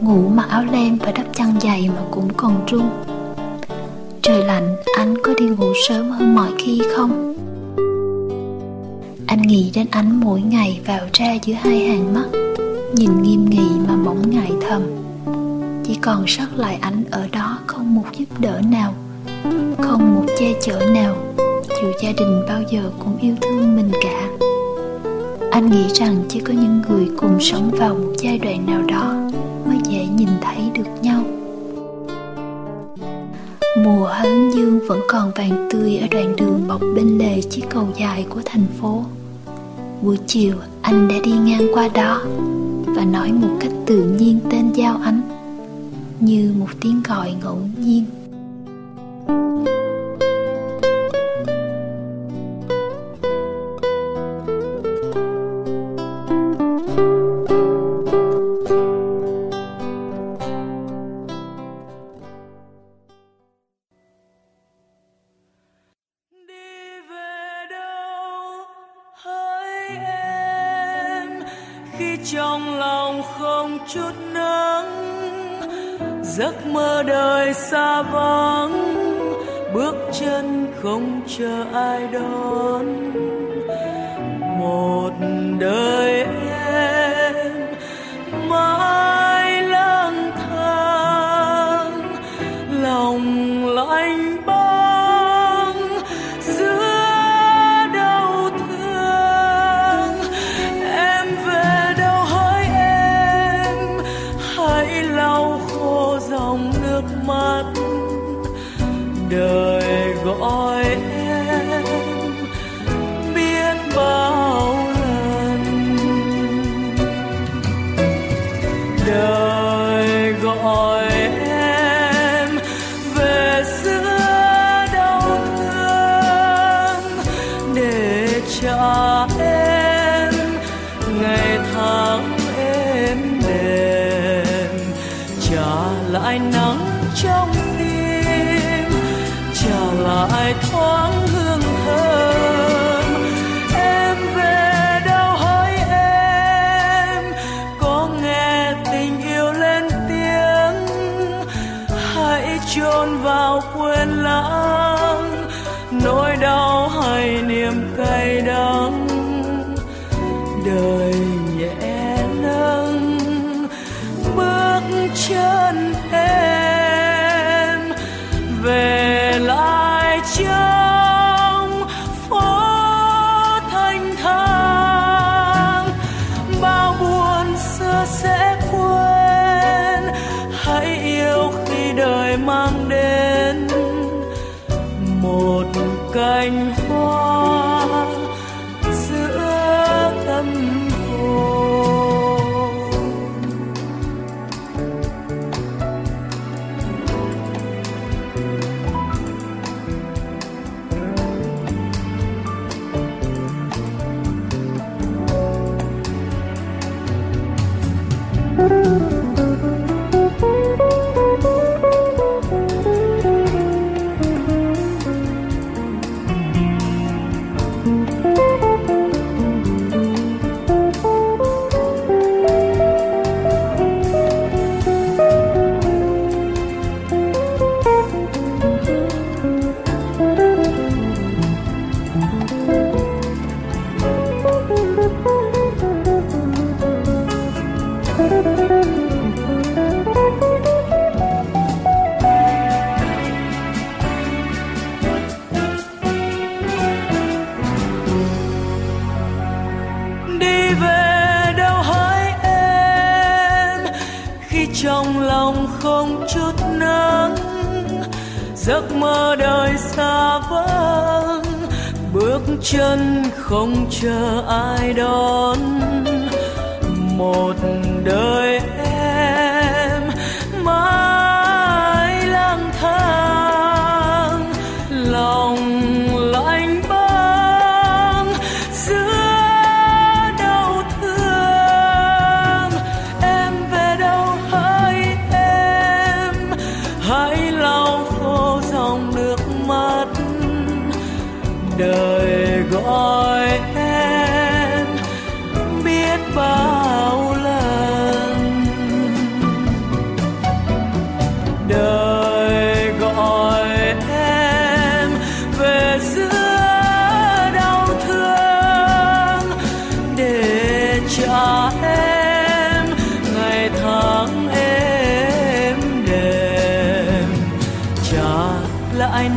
Ngủ 0.00 0.28
mặc 0.28 0.46
áo 0.48 0.64
len 0.64 0.96
và 0.96 1.12
đắp 1.12 1.26
chăn 1.34 1.60
dày 1.60 1.88
mà 1.88 2.02
cũng 2.10 2.28
còn 2.36 2.66
run. 2.66 2.90
Trời 4.22 4.44
lạnh, 4.44 4.76
anh 4.98 5.14
có 5.22 5.34
đi 5.38 5.46
ngủ 5.46 5.72
sớm 5.88 6.10
hơn 6.10 6.34
mọi 6.34 6.50
khi 6.58 6.82
không? 6.96 7.36
Anh 9.26 9.42
nghĩ 9.42 9.70
đến 9.74 9.86
ánh 9.90 10.20
mỗi 10.20 10.40
ngày 10.40 10.80
vào 10.86 11.00
ra 11.12 11.34
giữa 11.44 11.54
hai 11.54 11.88
hàng 11.88 12.14
mắt, 12.14 12.26
Nhìn 12.94 13.22
nghiêm 13.22 13.44
nghị 13.50 13.68
mà 13.88 13.96
bỗng 14.04 14.30
ngại 14.30 14.52
thầm. 14.68 14.82
Chỉ 15.84 15.98
còn 16.02 16.24
sót 16.26 16.46
lại 16.56 16.78
ánh 16.80 17.04
ở 17.10 17.28
đó 17.32 17.58
không 17.66 17.94
một 17.94 18.04
giúp 18.12 18.40
đỡ 18.40 18.60
nào 18.70 18.94
không 19.78 20.14
một 20.14 20.26
che 20.38 20.52
chở 20.60 20.80
nào, 20.94 21.16
dù 21.68 21.88
gia 22.02 22.12
đình 22.12 22.42
bao 22.48 22.62
giờ 22.70 22.90
cũng 22.98 23.18
yêu 23.20 23.34
thương 23.40 23.76
mình 23.76 23.90
cả. 24.02 24.28
Anh 25.50 25.70
nghĩ 25.70 25.88
rằng 25.94 26.24
chỉ 26.28 26.40
có 26.40 26.52
những 26.52 26.82
người 26.88 27.08
cùng 27.16 27.40
sống 27.40 27.70
vào 27.70 27.94
một 27.94 28.12
giai 28.18 28.38
đoạn 28.38 28.66
nào 28.66 28.82
đó 28.88 29.14
mới 29.66 29.78
dễ 29.88 30.06
nhìn 30.06 30.28
thấy 30.40 30.70
được 30.74 30.90
nhau. 31.02 31.24
Mùa 33.84 34.08
hướng 34.22 34.54
dương 34.54 34.80
vẫn 34.88 35.00
còn 35.08 35.30
vàng 35.36 35.68
tươi 35.72 35.98
ở 35.98 36.06
đoạn 36.10 36.36
đường 36.36 36.64
bọc 36.68 36.80
bên 36.96 37.18
lề 37.18 37.40
chiếc 37.40 37.62
cầu 37.70 37.86
dài 37.98 38.26
của 38.28 38.40
thành 38.44 38.66
phố. 38.80 39.04
Buổi 40.02 40.18
chiều, 40.26 40.54
anh 40.82 41.08
đã 41.08 41.16
đi 41.24 41.32
ngang 41.32 41.68
qua 41.74 41.88
đó 41.94 42.22
và 42.86 43.04
nói 43.04 43.32
một 43.32 43.56
cách 43.60 43.72
tự 43.86 44.02
nhiên 44.18 44.38
tên 44.50 44.72
giao 44.72 45.00
anh 45.04 45.20
như 46.20 46.54
một 46.58 46.68
tiếng 46.80 47.02
gọi 47.08 47.34
ngẫu 47.42 47.58
nhiên. 47.78 48.04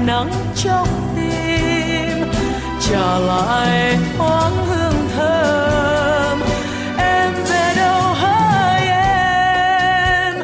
Nắng 0.06 0.32
trong 0.56 0.88
tim, 1.16 2.28
trả 2.90 3.20
lại 3.20 3.98
thoáng 4.18 4.66
hương 4.66 5.10
thơm. 5.16 6.40
Em 6.98 7.34
về 7.50 7.74
đâu 7.76 8.02
hỡi 8.02 8.88
em? 8.88 10.36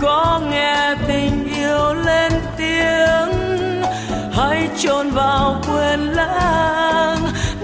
Có 0.00 0.40
nghe 0.50 0.94
tình 1.08 1.54
yêu 1.56 1.94
lên 1.94 2.32
tiếng, 2.56 3.32
hãy 4.32 4.68
chôn 4.78 5.10
vào 5.10 5.62
quên 5.66 6.00
lãng 6.00 7.18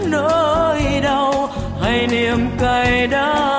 nỗi 0.07 1.01
đau. 1.03 1.49
Hay 1.83 2.07
niềm 2.07 2.51
cay 2.59 3.07
đắng 3.07 3.54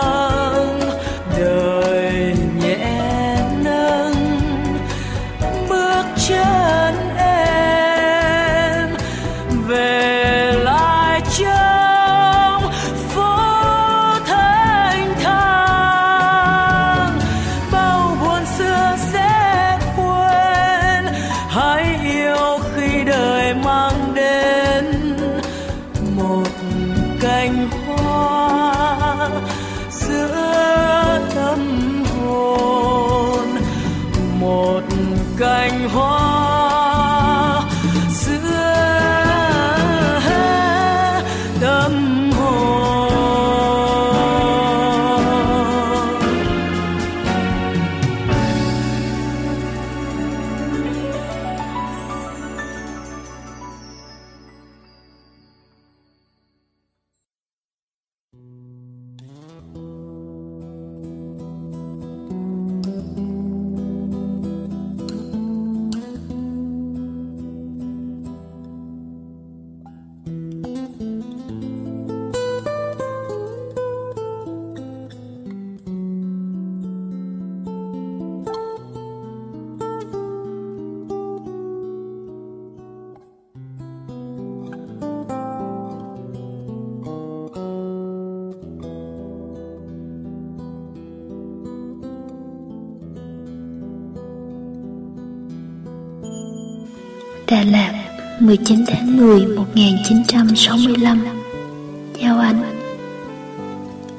Đà 97.55 97.63
Lạt 97.63 97.93
19 98.39 98.85
tháng 98.87 99.17
10 99.17 99.45
1965 99.45 101.25
Giao 102.21 102.39
anh. 102.39 102.61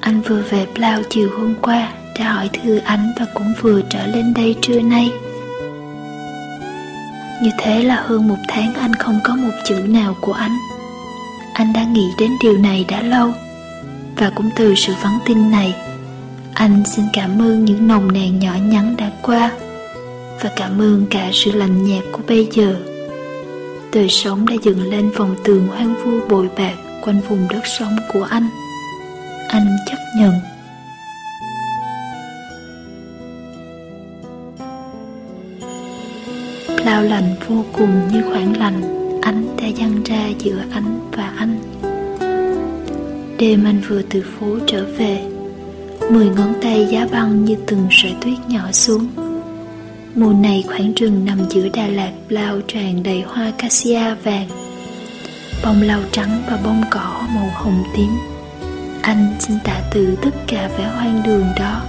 Anh 0.01 0.20
vừa 0.20 0.42
về 0.51 0.66
Plau 0.75 1.03
chiều 1.11 1.31
hôm 1.38 1.55
qua, 1.62 1.92
đã 2.18 2.33
hỏi 2.33 2.51
thư 2.53 2.79
anh 2.79 3.12
và 3.18 3.27
cũng 3.35 3.55
vừa 3.61 3.81
trở 3.90 4.07
lên 4.07 4.35
đây 4.35 4.57
trưa 4.61 4.81
nay. 4.81 5.11
Như 7.42 7.51
thế 7.59 7.83
là 7.83 8.05
hơn 8.07 8.29
một 8.29 8.37
tháng 8.49 8.75
anh 8.75 8.94
không 8.94 9.20
có 9.25 9.37
một 9.37 9.53
chữ 9.64 9.75
nào 9.75 10.16
của 10.20 10.33
anh. 10.33 10.57
Anh 11.53 11.72
đã 11.72 11.85
nghĩ 11.85 12.09
đến 12.18 12.31
điều 12.42 12.59
này 12.59 12.85
đã 12.88 13.03
lâu. 13.03 13.33
Và 14.16 14.31
cũng 14.35 14.51
từ 14.57 14.75
sự 14.75 14.92
vắng 15.03 15.18
tin 15.27 15.51
này, 15.51 15.75
Anh 16.55 16.83
xin 16.85 17.05
cảm 17.12 17.42
ơn 17.42 17.64
những 17.64 17.88
nồng 17.88 18.12
nàn 18.12 18.38
nhỏ 18.38 18.53
nhắn 18.68 18.94
đã 18.99 19.11
qua. 19.22 19.51
Và 20.40 20.51
cảm 20.57 20.81
ơn 20.81 21.07
cả 21.11 21.31
sự 21.33 21.53
lạnh 21.53 21.85
nhạt 21.85 22.05
của 22.12 22.22
bây 22.29 22.49
giờ 22.53 22.77
đời 23.97 24.09
sống 24.09 24.47
đã 24.47 24.55
dựng 24.63 24.91
lên 24.91 25.11
vòng 25.11 25.35
tường 25.45 25.67
hoang 25.67 25.95
vu 26.05 26.21
bồi 26.29 26.49
bạc 26.57 26.75
quanh 27.05 27.21
vùng 27.29 27.47
đất 27.51 27.67
sống 27.79 27.97
của 28.13 28.23
anh. 28.23 28.49
Anh 29.49 29.67
chấp 29.87 29.97
nhận. 30.19 30.33
Lao 36.85 37.03
lành 37.03 37.35
vô 37.49 37.65
cùng 37.73 38.09
như 38.13 38.23
khoảng 38.31 38.57
lành 38.57 38.83
ánh 39.23 39.57
đã 39.57 39.67
dăng 39.79 40.03
ra 40.05 40.29
giữa 40.39 40.59
anh 40.73 41.11
và 41.13 41.33
anh. 41.37 41.59
Đêm 43.39 43.65
anh 43.65 43.81
vừa 43.89 44.03
từ 44.03 44.23
phố 44.23 44.47
trở 44.67 44.87
về, 44.99 45.23
mười 46.11 46.29
ngón 46.29 46.55
tay 46.63 46.87
giá 46.91 47.07
băng 47.13 47.45
như 47.45 47.57
từng 47.67 47.87
sợi 47.91 48.15
tuyết 48.21 48.39
nhỏ 48.49 48.73
xuống. 48.73 49.26
Mùa 50.16 50.33
này 50.33 50.64
khoảng 50.66 50.94
rừng 50.94 51.24
nằm 51.24 51.38
giữa 51.50 51.68
Đà 51.72 51.87
Lạt 51.87 52.12
lao 52.29 52.61
tràn 52.68 53.02
đầy 53.02 53.22
hoa 53.26 53.52
cassia 53.59 54.14
vàng. 54.24 54.48
Bông 55.64 55.83
lau 55.83 56.00
trắng 56.12 56.42
và 56.50 56.59
bông 56.64 56.83
cỏ 56.90 57.22
màu 57.35 57.50
hồng 57.55 57.83
tím. 57.96 58.11
Anh 59.02 59.35
xin 59.40 59.57
tạ 59.64 59.81
từ 59.94 60.16
tất 60.22 60.31
cả 60.46 60.70
vẻ 60.79 60.85
hoang 60.85 61.22
đường 61.24 61.46
đó. 61.59 61.83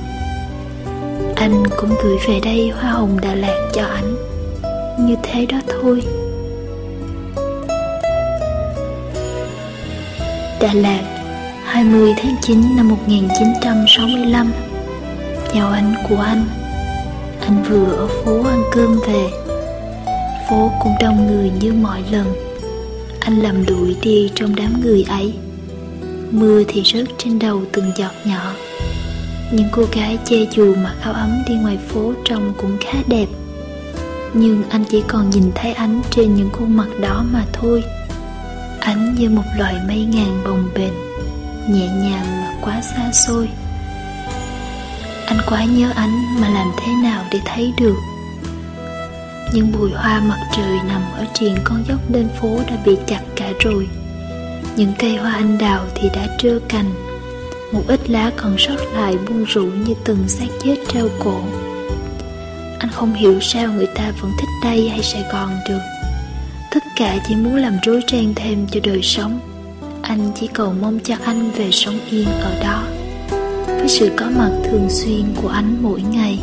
Anh 1.36 1.64
cũng 1.78 1.90
gửi 2.04 2.18
về 2.28 2.40
đây 2.44 2.70
hoa 2.70 2.92
hồng 2.92 3.18
Đà 3.22 3.36
Lạt 3.36 3.70
cho 3.74 3.86
anh 3.86 4.16
Như 5.00 5.16
thế 5.24 5.46
đó 5.46 5.58
thôi. 5.68 6.02
Đà 10.62 10.74
Lạt 10.74 11.04
20 11.66 12.14
tháng 12.18 12.36
9 12.42 12.62
năm 12.76 12.88
1965 12.88 14.52
Chào 15.54 15.72
anh 15.72 15.96
của 16.10 16.18
anh 16.18 16.46
anh 17.48 17.64
vừa 17.64 17.94
ở 17.96 18.08
phố 18.08 18.44
ăn 18.44 18.64
cơm 18.72 19.00
về. 19.08 19.30
Phố 20.50 20.72
cũng 20.84 20.94
đông 21.00 21.28
người 21.28 21.52
như 21.60 21.74
mọi 21.74 22.04
lần. 22.12 22.34
Anh 23.20 23.40
lầm 23.40 23.66
đuổi 23.66 23.96
đi 24.02 24.32
trong 24.36 24.56
đám 24.56 24.82
người 24.82 25.06
ấy. 25.10 25.34
Mưa 26.32 26.64
thì 26.68 26.84
rớt 26.86 27.08
trên 27.18 27.40
đầu 27.40 27.62
từng 27.72 27.92
giọt 27.98 28.12
nhỏ. 28.26 28.54
Những 29.52 29.68
cô 29.72 29.84
gái 29.92 30.18
che 30.26 30.38
dù 30.52 30.76
mặc 30.76 30.96
áo 31.02 31.14
ấm 31.14 31.44
đi 31.48 31.56
ngoài 31.56 31.78
phố 31.88 32.14
trông 32.26 32.54
cũng 32.62 32.78
khá 32.80 33.00
đẹp. 33.08 33.28
Nhưng 34.34 34.64
anh 34.70 34.84
chỉ 34.90 35.04
còn 35.08 35.30
nhìn 35.30 35.52
thấy 35.56 35.74
ánh 35.74 36.02
trên 36.10 36.36
những 36.36 36.50
khuôn 36.54 36.78
mặt 36.78 36.90
đó 37.02 37.26
mà 37.32 37.46
thôi. 37.54 37.84
Ánh 38.80 39.16
như 39.16 39.30
một 39.30 39.44
loài 39.58 39.76
mây 39.88 40.06
ngàn 40.06 40.42
bồng 40.44 40.70
bềnh, 40.76 40.94
nhẹ 41.70 41.88
nhàng 41.88 42.42
mà 42.42 42.54
quá 42.62 42.82
xa 42.82 43.12
xôi. 43.12 43.50
Anh 45.28 45.38
quá 45.48 45.66
nhớ 45.66 45.92
anh 45.96 46.42
mà 46.42 46.50
làm 46.50 46.72
thế 46.78 46.94
nào 47.04 47.24
để 47.32 47.40
thấy 47.46 47.74
được? 47.78 47.96
Những 49.54 49.72
bụi 49.72 49.92
hoa 49.96 50.20
mặt 50.20 50.40
trời 50.56 50.78
nằm 50.88 51.02
ở 51.14 51.26
triền 51.34 51.56
con 51.64 51.84
dốc 51.88 52.12
lên 52.12 52.28
phố 52.42 52.60
đã 52.68 52.78
bị 52.86 52.98
chặt 53.08 53.22
cả 53.36 53.50
rồi. 53.60 53.88
Những 54.76 54.94
cây 55.00 55.16
hoa 55.16 55.34
anh 55.34 55.58
đào 55.58 55.86
thì 55.96 56.10
đã 56.14 56.28
trơ 56.38 56.60
cành. 56.70 56.94
Một 57.72 57.84
ít 57.88 58.10
lá 58.10 58.32
còn 58.38 58.56
sót 58.58 58.78
lại 58.94 59.18
buông 59.28 59.44
rủ 59.44 59.66
như 59.66 59.94
từng 60.06 60.28
xác 60.28 60.48
chết 60.64 60.76
treo 60.94 61.10
cổ. 61.20 61.42
Anh 62.80 62.90
không 62.92 63.14
hiểu 63.14 63.40
sao 63.42 63.74
người 63.74 63.88
ta 63.96 64.12
vẫn 64.22 64.32
thích 64.40 64.50
đây 64.64 64.90
hay 64.90 65.04
Sài 65.04 65.24
Gòn 65.34 65.50
được. 65.70 65.82
Tất 66.72 66.84
cả 66.96 67.18
chỉ 67.28 67.36
muốn 67.36 67.56
làm 67.56 67.78
rối 67.84 68.02
ren 68.12 68.34
thêm 68.36 68.68
cho 68.72 68.80
đời 68.84 69.02
sống. 69.04 69.40
Anh 70.02 70.32
chỉ 70.40 70.48
cầu 70.48 70.74
mong 70.82 71.00
cho 71.04 71.16
anh 71.26 71.52
về 71.52 71.72
sống 71.72 72.00
yên 72.10 72.28
ở 72.28 72.60
đó 72.64 72.84
với 73.88 73.96
sự 73.96 74.10
có 74.18 74.26
mặt 74.38 74.52
thường 74.64 74.90
xuyên 74.90 75.26
của 75.42 75.48
anh 75.48 75.78
mỗi 75.82 76.02
ngày. 76.02 76.40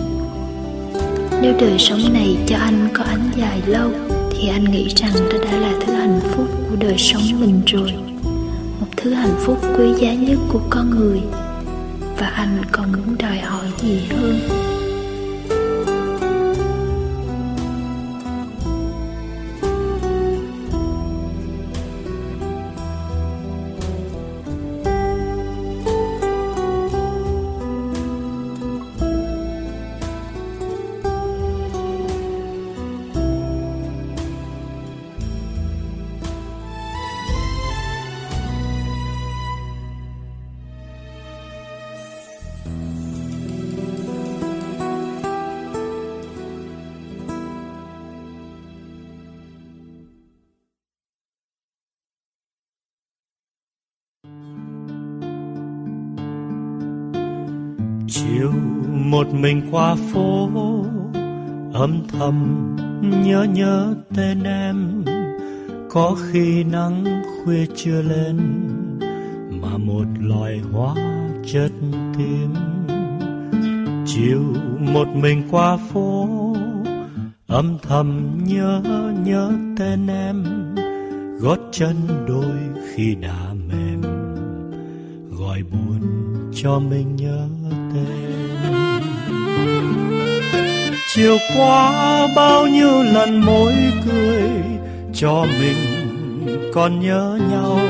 Nếu 1.42 1.54
đời 1.61 1.78
sống 1.78 2.12
này 2.12 2.37
cho 2.46 2.57
anh 2.57 2.88
có 2.94 3.04
ánh 3.04 3.30
dài 3.37 3.62
lâu, 3.66 3.90
thì 4.30 4.48
anh 4.48 4.64
nghĩ 4.64 4.88
rằng 4.96 5.12
đó 5.14 5.38
đã 5.44 5.59
là 5.59 5.72
thứ 5.87 5.92
hạnh 5.92 6.20
phúc 6.22 6.46
của 6.70 6.76
đời 6.76 6.94
sống 6.98 7.22
mình 7.40 7.62
rồi. 7.66 7.92
Một 8.80 8.87
thứ 8.96 9.14
hạnh 9.14 9.35
phúc 9.38 9.59
quý 9.78 9.87
giá 10.00 10.14
nhất 10.14 10.38
của 10.52 10.61
con 10.70 10.90
người. 10.90 11.20
Và 12.18 12.26
anh 12.26 12.62
còn 12.72 12.92
muốn 12.92 13.18
đòi 13.18 13.38
hỏi 13.38 13.66
gì 13.83 14.00
hơn? 14.11 14.38
Chiều 58.44 58.61
một 58.92 59.26
mình 59.35 59.62
qua 59.70 59.96
phố, 60.12 60.48
âm 61.72 62.02
thầm 62.09 62.76
nhớ 63.24 63.46
nhớ 63.54 63.94
tên 64.16 64.42
em. 64.42 65.04
Có 65.90 66.16
khi 66.20 66.64
nắng 66.64 67.04
khuya 67.44 67.66
chưa 67.76 68.02
lên, 68.02 68.38
mà 69.50 69.78
một 69.78 70.04
loài 70.20 70.61
hoa 70.72 70.94
chất 71.52 71.72
tím. 72.18 72.54
Chiều 74.07 74.42
một 74.80 75.09
mình 75.14 75.42
qua 75.50 75.76
phố, 75.76 76.28
âm 77.46 77.78
thầm 77.83 78.38
nhớ 78.44 78.83
nhớ 79.24 79.52
tên 79.78 80.07
em. 80.07 80.44
Gót 81.40 81.59
chân 81.72 81.96
đôi 82.28 82.83
khi 82.94 83.14
đã 83.14 83.54
mềm, 83.68 84.02
gọi 85.38 85.62
buồn 85.62 86.00
cho 86.54 86.78
mình 86.78 87.16
nhớ 87.16 87.48
tên 87.94 88.33
chiều 91.16 91.38
qua 91.57 92.27
bao 92.37 92.66
nhiêu 92.66 93.03
lần 93.03 93.40
môi 93.40 93.72
cười 94.07 94.50
cho 95.14 95.46
mình 95.61 95.77
còn 96.74 97.00
nhớ 97.00 97.38
nhau. 97.50 97.81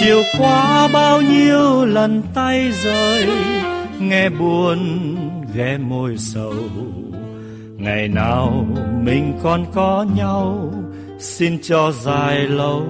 Chiều 0.00 0.22
qua 0.38 0.88
bao 0.92 1.22
nhiêu 1.22 1.84
lần 1.86 2.22
tay 2.34 2.70
rời, 2.84 3.26
nghe 4.00 4.28
buồn, 4.28 4.78
ghé 5.54 5.78
môi 5.78 6.16
sầu. 6.18 6.54
Ngày 7.76 8.08
nào 8.08 8.66
mình 9.02 9.38
còn 9.42 9.64
có 9.74 10.06
nhau, 10.16 10.74
xin 11.18 11.58
cho 11.62 11.92
dài 11.92 12.38
lâu. 12.38 12.86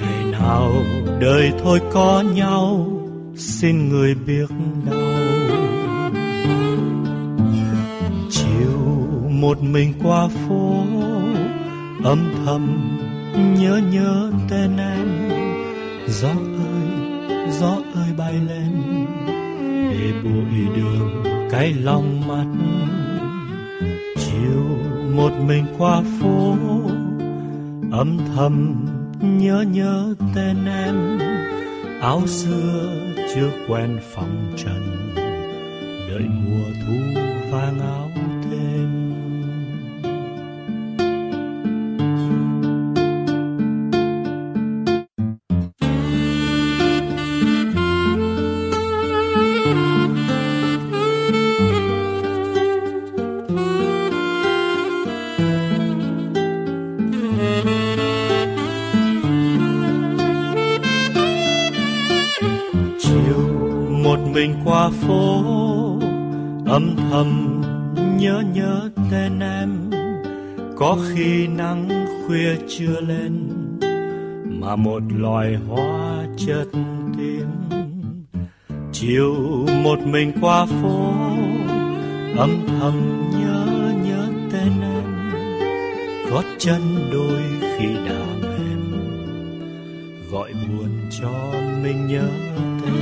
Ngày 0.00 0.24
nào 0.32 0.72
đời 1.20 1.52
thôi 1.62 1.80
có 1.92 2.24
nhau, 2.34 2.86
xin 3.36 3.88
người 3.88 4.14
biết 4.14 4.46
đâu 4.86 4.93
một 9.44 9.62
mình 9.62 9.92
qua 10.02 10.28
phố, 10.28 10.84
âm 12.04 12.34
thầm 12.44 12.90
nhớ 13.60 13.80
nhớ 13.92 14.30
tên 14.50 14.76
em. 14.76 15.08
Gió 16.08 16.28
ơi 16.28 17.48
gió 17.50 17.76
ơi 17.94 18.08
bay 18.16 18.34
lên, 18.34 18.82
để 19.90 20.12
bụi 20.24 20.76
đường 20.76 21.24
cái 21.50 21.72
lòng 21.72 22.28
mắt. 22.28 22.46
Chiều 24.16 24.64
một 25.14 25.32
mình 25.46 25.64
qua 25.78 26.02
phố, 26.20 26.56
âm 27.92 28.18
thầm 28.36 28.86
nhớ 29.20 29.64
nhớ 29.72 30.14
tên 30.34 30.56
em. 30.66 31.18
Áo 32.00 32.26
xưa 32.26 32.92
chưa 33.34 33.50
quen 33.68 33.98
phòng 34.14 34.52
trần, 34.56 35.14
đợi 36.08 36.28
mùa 36.44 36.73
chưa 72.78 73.00
lên, 73.00 73.48
mà 74.60 74.76
một 74.76 75.02
loài 75.18 75.56
hoa 75.68 76.24
chợt 76.36 76.64
tím 77.18 77.46
chiều 78.92 79.34
một 79.82 79.98
mình 80.06 80.32
qua 80.40 80.66
phố, 80.66 81.12
âm 82.38 82.66
thầm 82.66 83.28
nhớ 83.30 83.66
nhớ 84.04 84.26
tên 84.52 84.72
em. 84.82 85.32
Gót 86.30 86.44
chân 86.58 86.80
đôi 87.12 87.42
khi 87.60 87.86
đã 87.94 88.24
mềm, 88.42 88.92
gọi 90.32 90.52
buồn 90.52 90.90
cho 91.20 91.52
mình 91.82 92.06
nhớ 92.06 92.28
tên 92.82 92.94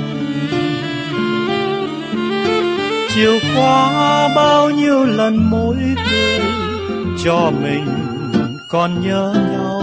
chiều 3.15 3.39
qua 3.57 4.29
bao 4.37 4.71
nhiêu 4.71 5.05
lần 5.05 5.51
mỗi 5.51 5.77
cười 5.97 6.41
cho 7.25 7.53
mình 7.63 8.12
còn 8.73 9.03
nhớ 9.03 9.35
nhau. 9.53 9.83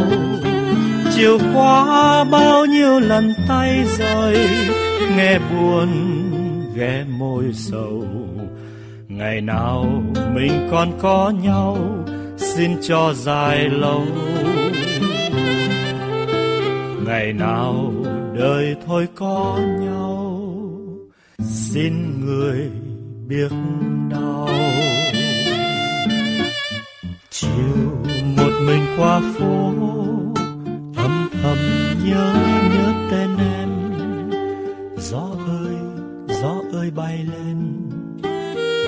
Chiều 1.15 1.37
qua 1.53 2.23
bao 2.23 2.65
nhiêu 2.65 2.99
lần 2.99 3.33
tay 3.47 3.85
rời, 3.97 4.47
nghe 5.17 5.39
buồn, 5.39 5.89
ghé 6.75 7.05
môi 7.19 7.43
sầu. 7.53 8.05
Ngày 9.07 9.41
nào 9.41 10.03
mình 10.33 10.67
còn 10.71 10.91
có 11.01 11.33
nhau, 11.43 11.77
xin 12.37 12.71
cho 12.81 13.13
dài 13.13 13.69
lâu. 13.69 14.03
Ngày 17.05 17.33
nào 17.33 17.93
đời 18.39 18.75
thôi 18.87 19.07
có 19.15 19.59
nhau, 19.79 20.41
xin 21.39 22.25
người 22.25 22.69
biết 23.27 23.49
đau 24.11 24.49
chiều 27.41 27.95
một 28.37 28.51
mình 28.65 28.81
qua 28.97 29.21
phố 29.37 29.73
âm 30.95 31.29
thầm 31.41 31.57
nhớ 32.05 32.33
nhớ 32.73 32.93
tên 33.11 33.29
em. 33.37 33.69
Gió 34.97 35.27
ơi 35.47 35.75
gió 36.41 36.55
ơi 36.73 36.91
bay 36.95 37.17
lên, 37.17 37.89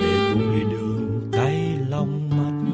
để 0.01 0.33
bụi 0.35 0.59
đường 0.71 1.29
cay 1.31 1.77
lòng 1.89 2.29
mắt. 2.29 2.71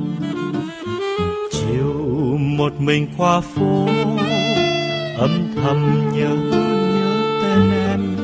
Chiều 1.51 1.93
một 2.37 2.73
mình 2.79 3.07
qua 3.17 3.41
phố, 3.41 3.87
âm 5.17 5.53
thầm 5.55 6.11
nhớ 6.13 6.35
nhớ 6.93 7.39
tên 7.41 7.71
em. 7.71 8.15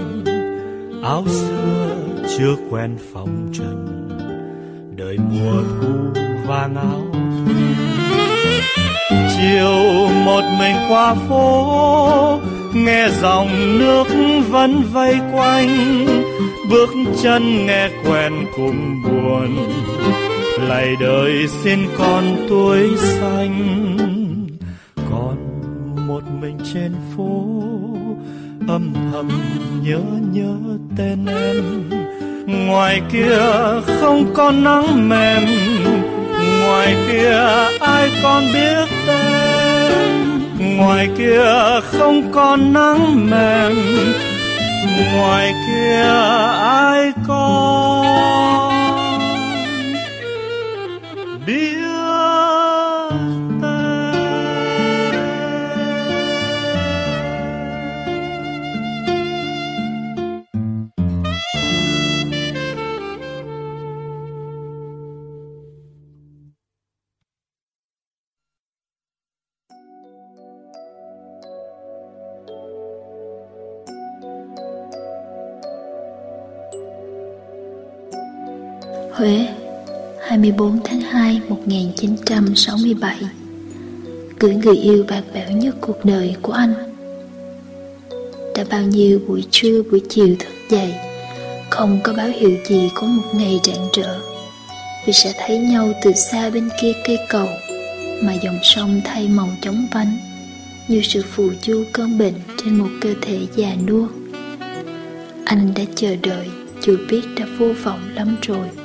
Áo 1.03 1.23
xưa 1.27 1.95
chưa 2.37 2.55
quen 2.69 2.97
phòng 3.13 3.49
trần 3.53 4.09
đợi 4.95 5.17
mùa 5.17 5.63
thu 5.81 6.21
vàng 6.47 6.75
áo 6.75 7.12
chiều 9.38 10.08
một 10.26 10.41
mình 10.60 10.76
qua 10.89 11.15
phố, 11.30 12.39
nghe 12.73 13.10
dòng 13.21 13.80
nước 13.80 14.08
vẫn 14.49 14.82
vây 14.91 15.19
quanh. 15.34 16.06
Bước 16.69 16.89
chân 17.21 17.65
nghe 17.65 17.89
quen 18.06 18.34
cùng 18.56 19.04
buồn, 19.04 19.58
lạy 20.69 20.95
đời 20.99 21.47
xin 21.63 21.80
con 21.97 22.23
tuổi 22.49 22.89
xanh. 22.97 23.78
Còn 24.95 25.36
một 26.08 26.23
mình 26.41 26.58
trên 26.73 26.91
phố, 27.17 27.43
âm 28.67 28.93
thầm 29.12 29.30
nhớ 29.84 30.02
nhớ 30.32 30.56
tên 30.97 31.26
em. 31.26 31.89
Ngoài 32.67 33.02
kia 33.12 33.38
không 34.02 34.34
còn 34.34 34.63
nắng 34.63 35.10
mềm 35.10 35.43
ngoài 36.63 36.95
kia 37.08 37.38
ai 37.80 38.10
còn 38.23 38.43
biết 38.54 38.88
tên? 39.08 40.39
Ngoài 40.78 41.10
kia 41.17 41.43
không 41.82 42.32
còn 42.32 42.73
nắng 42.73 43.30
mềm. 43.30 43.76
Ngoài 45.15 45.54
kia 45.67 46.02
ai 46.62 47.12
còn? 47.28 48.73
Biết 51.45 51.72
Huế 79.13 79.47
24 80.28 80.80
tháng 80.84 81.02
2 81.02 81.41
1967 81.49 83.17
Gửi 84.39 84.56
người 84.56 84.78
yêu 84.78 85.06
bạc 85.10 85.21
bẽo 85.34 85.52
nhất 85.52 85.76
cuộc 85.82 86.06
đời 86.06 86.36
của 86.41 86.54
anh. 86.54 86.73
Đã 88.56 88.63
bao 88.69 88.82
nhiêu 88.82 89.19
buổi 89.28 89.43
trưa, 89.52 89.84
buổi 89.91 90.02
chiều 90.10 90.36
thức 90.39 90.49
dậy, 90.69 90.93
Không 91.69 91.99
có 92.04 92.13
báo 92.13 92.28
hiệu 92.28 92.52
gì 92.65 92.89
có 92.95 93.08
một 93.08 93.23
ngày 93.36 93.60
rạng 93.63 93.88
rỡ. 93.93 94.19
Vì 95.06 95.13
sẽ 95.13 95.34
thấy 95.39 95.58
nhau 95.58 95.91
từ 96.04 96.12
xa 96.13 96.49
bên 96.49 96.69
kia 96.82 96.93
cây 97.08 97.17
cầu, 97.30 97.47
Mà 98.23 98.34
dòng 98.34 98.60
sông 98.63 99.02
thay 99.04 99.28
màu 99.28 99.49
chóng 99.62 99.88
vánh, 99.91 100.17
Như 100.88 101.02
sự 101.04 101.21
phù 101.32 101.49
du 101.62 101.84
cơn 101.93 102.17
bệnh 102.17 102.36
trên 102.58 102.78
một 102.78 102.89
cơ 103.02 103.13
thể 103.21 103.39
già 103.56 103.76
nua. 103.88 104.08
Anh 105.45 105.71
đã 105.76 105.84
chờ 105.95 106.15
đợi, 106.21 106.47
dù 106.82 106.97
biết 107.10 107.21
đã 107.39 107.45
vô 107.58 107.67
vọng 107.84 108.10
lắm 108.15 108.36
rồi 108.41 108.83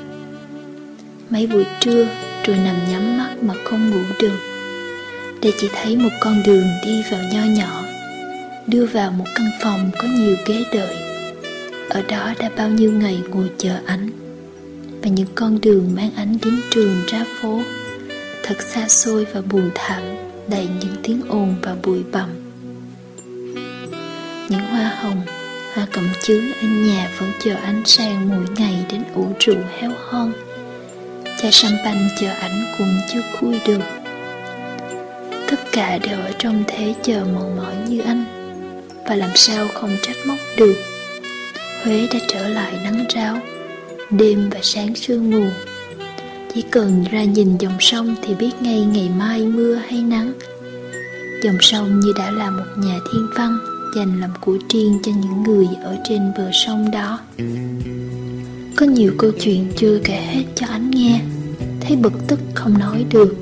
mấy 1.30 1.46
buổi 1.46 1.64
trưa 1.80 2.06
rồi 2.44 2.56
nằm 2.56 2.76
nhắm 2.90 3.18
mắt 3.18 3.34
mà 3.42 3.54
không 3.64 3.90
ngủ 3.90 4.00
được. 4.20 4.38
Để 5.42 5.52
chỉ 5.58 5.68
thấy 5.82 5.96
một 5.96 6.08
con 6.20 6.42
đường 6.46 6.66
đi 6.84 7.02
vào 7.10 7.20
nho 7.32 7.44
nhỏ, 7.44 7.82
đưa 8.66 8.86
vào 8.86 9.10
một 9.10 9.24
căn 9.34 9.50
phòng 9.62 9.90
có 9.98 10.08
nhiều 10.08 10.36
ghế 10.46 10.64
đợi. 10.72 10.96
Ở 11.88 12.02
đó 12.02 12.34
đã 12.38 12.50
bao 12.56 12.68
nhiêu 12.68 12.92
ngày 12.92 13.22
ngồi 13.30 13.50
chờ 13.58 13.76
ánh, 13.86 14.10
và 15.02 15.08
những 15.08 15.28
con 15.34 15.60
đường 15.60 15.94
mang 15.94 16.10
ánh 16.16 16.38
đến 16.44 16.60
trường 16.70 17.02
ra 17.06 17.24
phố 17.40 17.62
thật 18.42 18.62
xa 18.62 18.88
xôi 18.88 19.26
và 19.34 19.40
buồn 19.40 19.70
thảm, 19.74 20.02
đầy 20.48 20.68
những 20.80 20.96
tiếng 21.02 21.22
ồn 21.28 21.54
và 21.62 21.76
bụi 21.84 22.02
bặm. 22.12 22.28
Những 24.48 24.66
hoa 24.70 24.94
hồng, 25.02 25.20
hoa 25.74 25.86
cẩm 25.92 26.08
chướng 26.22 26.52
ở 26.60 26.68
nhà 26.68 27.10
vẫn 27.18 27.30
chờ 27.44 27.54
ánh 27.54 27.82
sang 27.84 28.28
mỗi 28.28 28.46
ngày 28.56 28.86
đến 28.90 29.04
ủ 29.14 29.26
rượu 29.40 29.58
héo 29.78 29.92
hon. 30.08 30.32
Chai 31.42 31.52
champagne 31.52 32.08
chờ 32.20 32.28
ảnh 32.28 32.74
cũng 32.78 33.00
chưa 33.08 33.22
khui 33.32 33.60
được. 33.66 33.80
Tất 35.50 35.56
cả 35.72 35.98
đều 35.98 36.20
ở 36.20 36.32
trong 36.38 36.64
thế 36.66 36.94
chờ 37.02 37.24
mòn 37.34 37.56
mỏi 37.56 37.74
như 37.88 38.00
anh, 38.00 38.24
Và 39.06 39.14
làm 39.14 39.30
sao 39.34 39.68
không 39.74 39.96
trách 40.02 40.16
móc 40.26 40.38
được. 40.56 40.74
Huế 41.84 42.06
đã 42.12 42.18
trở 42.28 42.48
lại 42.48 42.72
nắng 42.84 43.04
ráo, 43.08 43.38
Đêm 44.10 44.50
và 44.50 44.60
sáng 44.62 44.94
sương 44.94 45.30
mù. 45.30 45.44
Chỉ 46.54 46.62
cần 46.62 47.04
ra 47.10 47.24
nhìn 47.24 47.58
dòng 47.58 47.76
sông 47.80 48.14
thì 48.22 48.34
biết 48.34 48.52
ngay 48.60 48.80
ngày 48.80 49.08
mai 49.18 49.40
mưa 49.40 49.74
hay 49.74 50.02
nắng. 50.02 50.32
Dòng 51.42 51.58
sông 51.60 52.00
như 52.00 52.12
đã 52.18 52.30
là 52.30 52.50
một 52.50 52.66
nhà 52.76 52.98
thiên 53.12 53.26
văn, 53.36 53.58
Dành 53.96 54.20
làm 54.20 54.30
của 54.40 54.58
riêng 54.72 54.98
cho 55.02 55.12
những 55.12 55.42
người 55.42 55.68
ở 55.82 55.96
trên 56.08 56.32
bờ 56.36 56.50
sông 56.52 56.90
đó 56.90 57.20
có 58.78 58.86
nhiều 58.86 59.12
câu 59.18 59.30
chuyện 59.40 59.66
chưa 59.76 60.00
kể 60.04 60.20
hết 60.32 60.44
cho 60.54 60.66
anh 60.66 60.90
nghe. 60.90 61.20
Thấy 61.80 61.96
bực 61.96 62.12
tức 62.28 62.40
không 62.54 62.78
nói 62.78 63.04
được. 63.10 63.36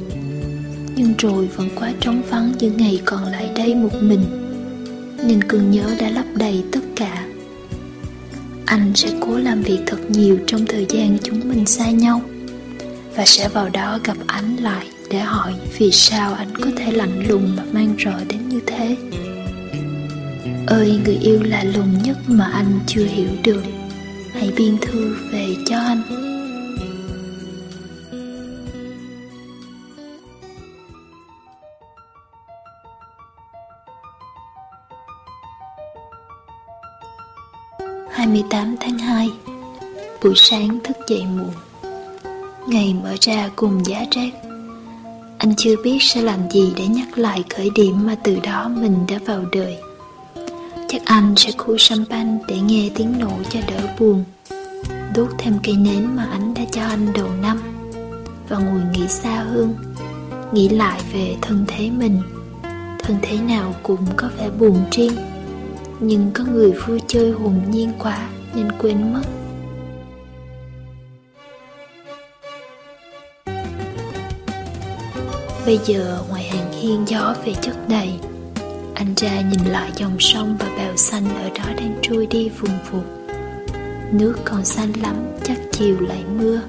Nhưng 0.96 1.14
rồi 1.18 1.48
vẫn 1.56 1.68
quá 1.74 1.92
trống 2.00 2.22
vắng 2.30 2.52
những 2.58 2.76
ngày 2.76 3.00
còn 3.04 3.24
lại 3.24 3.50
đây 3.56 3.74
một 3.74 4.02
mình. 4.02 4.20
Nên 5.26 5.44
cơn 5.44 5.70
nhớ 5.70 5.94
đã 6.00 6.10
lấp 6.10 6.24
đầy 6.34 6.64
tất 6.72 6.80
cả. 6.96 7.26
Anh 8.66 8.92
sẽ 8.94 9.08
cố 9.20 9.38
làm 9.38 9.62
việc 9.62 9.78
thật 9.86 10.10
nhiều 10.10 10.38
trong 10.46 10.66
thời 10.66 10.86
gian 10.88 11.18
chúng 11.22 11.48
mình 11.48 11.66
xa 11.66 11.90
nhau. 11.90 12.22
Và 13.16 13.24
sẽ 13.26 13.48
vào 13.48 13.68
đó 13.68 13.98
gặp 14.04 14.16
anh 14.26 14.56
lại 14.56 14.86
để 15.10 15.20
hỏi 15.20 15.54
vì 15.78 15.90
sao 15.92 16.34
anh 16.34 16.56
có 16.60 16.70
thể 16.76 16.92
lạnh 16.92 17.28
lùng 17.28 17.56
mà 17.56 17.62
mang 17.72 17.94
rợ 18.04 18.24
đến 18.28 18.48
như 18.48 18.60
thế. 18.66 18.96
Ơi, 20.66 21.00
người 21.04 21.16
yêu 21.16 21.42
lạ 21.42 21.64
lùng 21.64 22.02
nhất 22.02 22.18
mà 22.26 22.44
anh 22.44 22.80
chưa 22.86 23.04
hiểu 23.04 23.28
được 23.42 23.62
hãy 24.36 24.52
biên 24.56 24.78
thư 24.78 25.16
về 25.30 25.56
cho 25.66 25.78
anh. 25.78 26.02
Hai 38.10 38.26
mươi 38.26 38.42
tám 38.50 38.76
tháng 38.80 38.98
hai, 38.98 39.30
buổi 40.22 40.32
sáng 40.36 40.78
thức 40.84 40.96
dậy 41.08 41.26
muộn. 41.36 41.52
Ngày 42.68 42.94
mở 43.02 43.14
ra 43.20 43.50
cùng 43.56 43.86
giá 43.86 44.04
rét. 44.10 44.30
Anh 45.38 45.54
chưa 45.56 45.74
biết 45.84 45.98
sẽ 46.00 46.22
làm 46.22 46.50
gì 46.50 46.72
để 46.76 46.86
nhắc 46.86 47.18
lại 47.18 47.44
khởi 47.56 47.70
điểm 47.74 48.06
mà 48.06 48.16
từ 48.24 48.38
đó 48.42 48.68
mình 48.68 49.06
đã 49.08 49.18
vào 49.26 49.44
đời. 49.52 49.76
Chắc 50.88 51.02
anh 51.04 51.34
sẽ 51.36 51.52
khui 51.58 51.76
champagne 51.78 52.38
để 52.48 52.60
nghe 52.60 52.90
tiếng 52.94 53.18
nổ 53.18 53.32
cho 53.50 53.60
đỡ 53.68 53.88
buồn. 53.98 54.24
Đốt 55.16 55.28
thêm 55.38 55.54
cây 55.64 55.76
nến 55.76 56.16
mà 56.16 56.24
anh 56.24 56.54
đã 56.54 56.62
cho 56.72 56.82
anh 56.82 57.12
đầu 57.14 57.28
năm. 57.42 57.58
Và 58.48 58.58
ngồi 58.58 58.80
nghĩ 58.92 59.08
xa 59.08 59.34
hơn, 59.34 59.74
Nghĩ 60.52 60.68
lại 60.68 61.00
về 61.12 61.36
thân 61.42 61.64
thế 61.68 61.90
mình. 61.90 62.22
Thân 62.98 63.16
thế 63.22 63.38
nào 63.38 63.74
cũng 63.82 64.06
có 64.16 64.30
vẻ 64.38 64.50
buồn 64.50 64.84
riêng, 64.90 65.16
Nhưng 66.00 66.30
có 66.34 66.44
người 66.44 66.72
vui 66.72 67.00
chơi 67.06 67.30
hồn 67.30 67.60
nhiên 67.70 67.92
quá 67.98 68.28
Nên 68.54 68.72
quên 68.78 69.12
mất. 69.12 69.22
Bây 75.66 75.78
giờ 75.84 76.22
ngoài 76.28 76.48
hàng 76.48 76.72
hiên 76.72 77.04
gió 77.08 77.34
về 77.44 77.54
chất 77.60 77.76
đầy, 77.88 78.12
anh 78.94 79.14
ra 79.16 79.40
nhìn 79.40 79.64
lại 79.64 79.90
dòng 79.96 80.16
sông 80.18 80.56
và 80.60 80.68
bèo 80.76 80.96
xanh 80.96 81.24
ở 81.28 81.48
đó 81.48 81.64
đang 81.76 81.98
trôi 82.02 82.26
đi 82.26 82.48
vùng 82.48 82.78
vụt. 82.90 83.25
Nước 84.12 84.34
còn 84.44 84.64
xanh 84.64 84.92
lắm, 85.02 85.14
chắc 85.44 85.58
chiều 85.72 86.00
lại 86.00 86.24
mưa. 86.38 86.60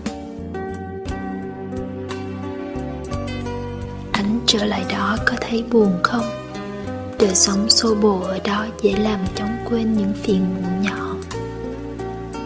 Anh 4.12 4.40
trở 4.46 4.66
lại 4.66 4.86
đó 4.90 5.18
có 5.26 5.34
thấy 5.42 5.64
buồn 5.72 6.00
không? 6.04 6.26
Đời 7.20 7.36
sống 7.36 7.70
xô 7.70 7.96
bồ 7.96 8.20
ở 8.22 8.40
đó 8.40 8.66
dễ 8.82 8.92
làm 8.98 9.20
chóng 9.36 9.58
quên 9.70 9.98
những 9.98 10.14
phiền 10.14 10.46
muộn 10.56 10.82
nhỏ. 10.82 11.16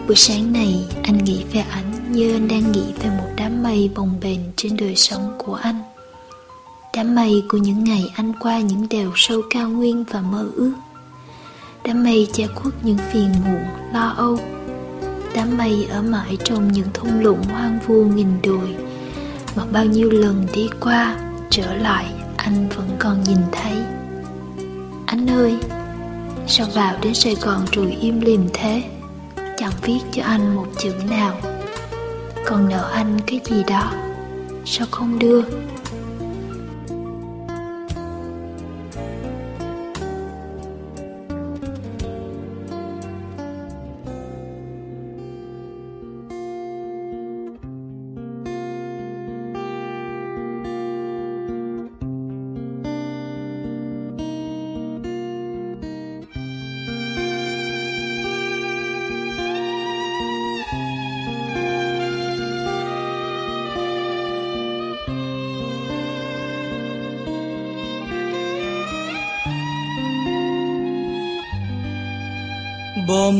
Buổi 0.06 0.16
sáng 0.16 0.52
này 0.52 0.88
anh 1.02 1.24
nghĩ 1.24 1.44
về 1.52 1.60
ảnh 1.60 2.12
như 2.12 2.34
anh 2.34 2.48
đang 2.48 2.72
nghĩ 2.72 2.92
về 3.02 3.10
một 3.10 3.28
đám 3.36 3.62
mây 3.62 3.90
bồng 3.94 4.14
bềnh 4.22 4.40
trên 4.56 4.76
đời 4.76 4.96
sống 4.96 5.34
của 5.38 5.54
anh. 5.54 5.82
Đám 6.94 7.14
mây 7.14 7.42
của 7.48 7.58
những 7.58 7.84
ngày 7.84 8.12
anh 8.14 8.32
qua 8.40 8.60
những 8.60 8.86
đèo 8.90 9.12
sâu 9.16 9.42
cao 9.50 9.68
nguyên 9.68 10.04
và 10.10 10.20
mơ 10.20 10.48
ước. 10.54 10.72
Đám 11.84 12.04
mây 12.04 12.28
che 12.32 12.46
khuất 12.46 12.74
những 12.82 12.98
phiền 13.12 13.28
muộn, 13.44 13.62
lo 13.92 14.14
âu 14.16 14.38
Đám 15.34 15.56
mây 15.56 15.86
ở 15.90 16.02
mãi 16.02 16.38
trong 16.44 16.72
những 16.72 16.88
thung 16.94 17.20
lũng 17.20 17.42
hoang 17.42 17.78
vu 17.86 18.04
nghìn 18.04 18.42
đồi. 18.42 18.76
Mà 19.56 19.64
bao 19.72 19.84
nhiêu 19.84 20.10
lần 20.10 20.46
đi 20.52 20.68
qua, 20.80 21.16
trở 21.50 21.74
lại 21.74 22.06
anh 22.36 22.68
vẫn 22.68 22.88
còn 22.98 23.22
nhìn 23.22 23.38
thấy. 23.52 23.72
Anh 25.06 25.30
ơi, 25.30 25.56
sao 26.46 26.66
vào 26.74 26.96
đến 27.02 27.14
Sài 27.14 27.34
Gòn 27.34 27.64
rồi 27.72 27.96
im 28.00 28.20
lìm 28.20 28.48
thế? 28.52 28.82
Chẳng 29.58 29.72
viết 29.82 30.00
cho 30.12 30.22
anh 30.22 30.54
một 30.54 30.66
chữ 30.78 30.92
nào. 31.10 31.40
Còn 32.46 32.68
nợ 32.68 32.90
anh 32.94 33.18
cái 33.26 33.40
gì 33.44 33.64
đó? 33.66 33.92
Sao 34.64 34.86
không 34.90 35.18
đưa? 35.18 35.42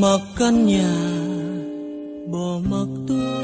Mặc 0.01 0.21
căn 0.39 0.67
nhà 0.67 0.95
bỏ 2.33 2.59
mặc 2.71 2.87
tôi 3.09 3.43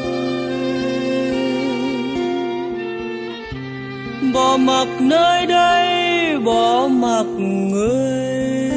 bỏ 4.35 4.57
mặc 4.57 4.89
nơi 5.01 5.47
đây 5.47 6.39
bỏ 6.39 6.89
mặc 6.89 7.27
người. 7.39 8.71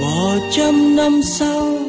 Bỏ 0.00 0.34
trăm 0.50 0.96
năm 0.96 1.20
sau 1.24 1.79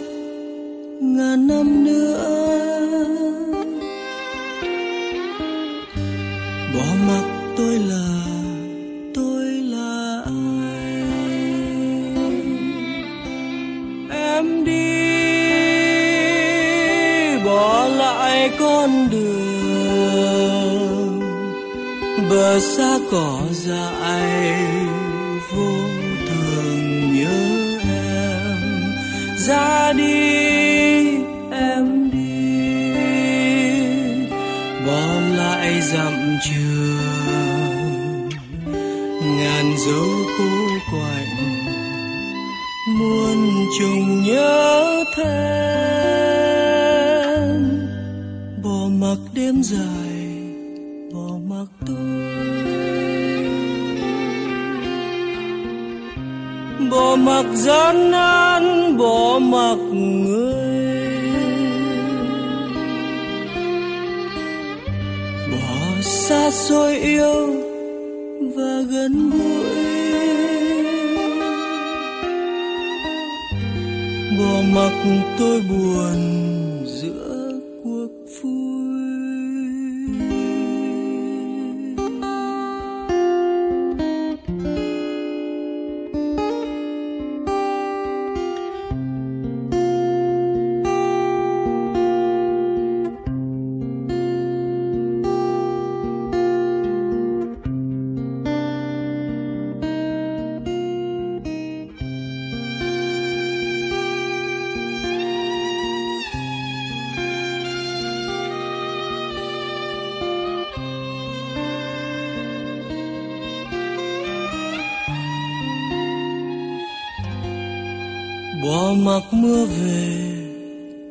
bỏ 118.72 118.93
mặc 118.97 119.24
mưa 119.32 119.65
về, 119.65 120.36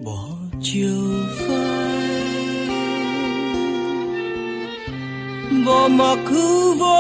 bỏ 0.04 0.24
chiều 0.62 1.24
phai. 1.38 2.00
Bỏ 5.66 5.88
mặc 5.88 6.18
hư 6.24 6.72
vô, 6.72 6.96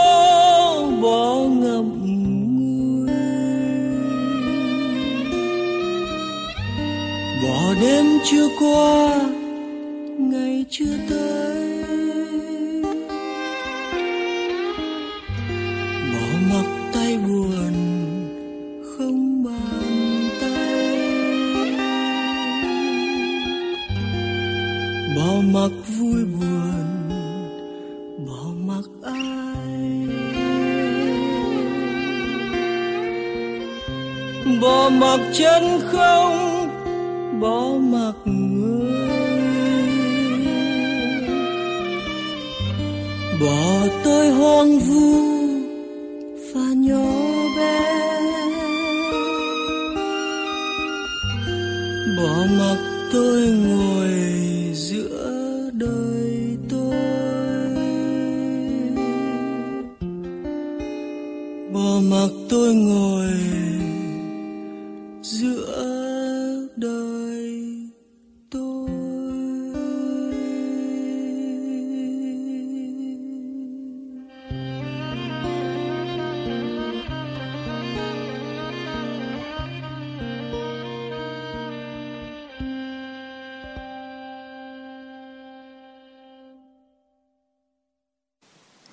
bỏ 1.02 1.34
ngậm 1.34 1.88
ngùi. 2.56 3.10
Bỏ 7.42 7.74
đêm 7.80 8.06
chưa 8.24 8.48
qua 8.60 9.20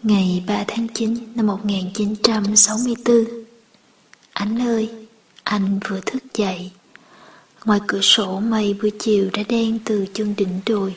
Ngày 0.08 0.43
3 0.47 0.64
tháng 0.68 0.88
9 0.88 1.18
năm 1.36 1.47
1964 1.47 3.26
Anh 4.34 4.62
ơi, 4.62 4.91
anh 5.43 5.80
vừa 5.88 5.99
thức 6.05 6.24
dậy. 6.34 6.72
Ngoài 7.66 7.80
cửa 7.88 8.01
sổ 8.01 8.39
mây 8.39 8.74
buổi 8.82 8.91
chiều 8.99 9.30
đã 9.34 9.43
đen 9.49 9.80
từ 9.86 10.05
chân 10.14 10.34
đỉnh 10.38 10.60
đồi 10.66 10.95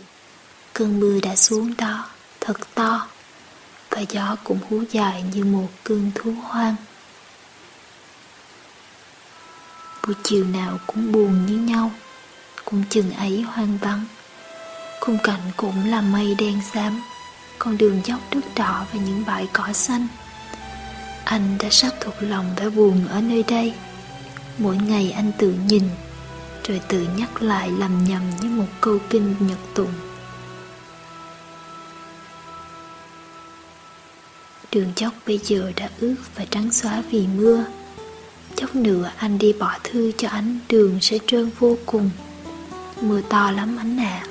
Cơn 0.73 1.01
mưa 1.01 1.21
đã 1.23 1.37
xuống 1.37 1.75
đó, 1.79 2.09
thật 2.41 2.75
to 2.75 3.09
Và 3.91 4.01
gió 4.01 4.37
cũng 4.45 4.59
hú 4.71 4.83
dài 4.91 5.25
như 5.35 5.45
một 5.45 5.69
cơn 5.85 6.11
thú 6.15 6.33
hoang. 6.43 6.77
Buổi 10.07 10.15
chiều 10.23 10.45
nào 10.45 10.79
cũng 10.87 11.13
buồn 11.13 11.47
như 11.47 11.57
nhau 11.57 11.91
cũng 12.65 12.83
chừng 12.91 13.13
ấy 13.13 13.43
hoang 13.43 13.79
vắng 13.79 14.05
khung 15.01 15.19
cảnh 15.25 15.41
cũng 15.57 15.91
là 15.91 16.01
mây 16.01 16.35
đen 16.39 16.61
xám 16.75 17.01
con 17.61 17.79
đường 17.79 18.01
dốc 18.05 18.21
nước 18.31 18.41
đỏ 18.57 18.87
và 18.93 19.01
những 19.01 19.25
bãi 19.27 19.49
cỏ 19.53 19.73
xanh. 19.73 20.07
Anh 21.25 21.57
đã 21.59 21.69
sắp 21.71 21.93
thuộc 22.01 22.15
lòng 22.21 22.47
vẻ 22.57 22.71
buồn 22.71 23.09
ở 23.09 23.21
nơi 23.21 23.45
đây. 23.49 23.75
Mỗi 24.59 24.77
ngày 24.77 25.13
anh 25.13 25.33
tự 25.39 25.55
nhìn, 25.67 25.83
rồi 26.65 26.81
tự 26.89 27.07
nhắc 27.17 27.43
lại 27.43 27.71
lầm 27.71 28.05
nhầm 28.05 28.23
như 28.43 28.49
một 28.49 28.67
câu 28.81 28.99
kinh 29.11 29.35
nhật 29.41 29.59
tụng. 29.75 29.93
Đường 34.73 34.93
dốc 34.97 35.15
bây 35.27 35.39
giờ 35.39 35.73
đã 35.77 35.91
ướt 36.01 36.17
và 36.35 36.45
trắng 36.51 36.73
xóa 36.73 37.03
vì 37.11 37.27
mưa. 37.27 37.65
Chốc 38.57 38.75
nữa 38.75 39.13
anh 39.17 39.39
đi 39.39 39.53
bỏ 39.53 39.79
thư 39.85 40.13
cho 40.19 40.29
ánh 40.29 40.59
đường 40.69 40.99
sẽ 41.01 41.19
trơn 41.27 41.51
vô 41.59 41.77
cùng. 41.87 42.11
Mưa 43.01 43.21
to 43.29 43.51
lắm 43.51 43.77
anh 43.77 44.01
à 44.01 44.30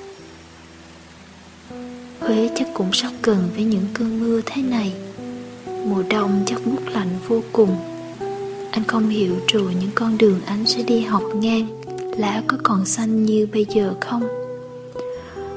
Huế 2.30 2.50
chắc 2.56 2.68
cũng 2.74 2.94
sắp 2.94 3.12
gần 3.24 3.50
với 3.56 3.64
những 3.64 3.86
cơn 3.94 4.20
mưa 4.20 4.42
thế 4.46 4.62
này. 4.62 4.94
Mùa 5.86 6.04
đông 6.10 6.44
chắc 6.46 6.66
bút 6.66 6.82
lạnh 6.94 7.10
vô 7.28 7.42
cùng. 7.54 7.76
Anh 8.72 8.84
không 8.88 9.10
hiểu 9.10 9.36
rồi 9.48 9.76
những 9.80 9.90
con 9.96 10.18
đường 10.18 10.40
anh 10.46 10.66
sẽ 10.66 10.84
đi 10.84 11.02
học 11.02 11.24
ngang, 11.36 11.68
Lá 12.18 12.44
có 12.48 12.58
còn 12.64 12.86
xanh 12.86 13.26
như 13.26 13.48
bây 13.54 13.66
giờ 13.70 13.94
không? 14.00 14.24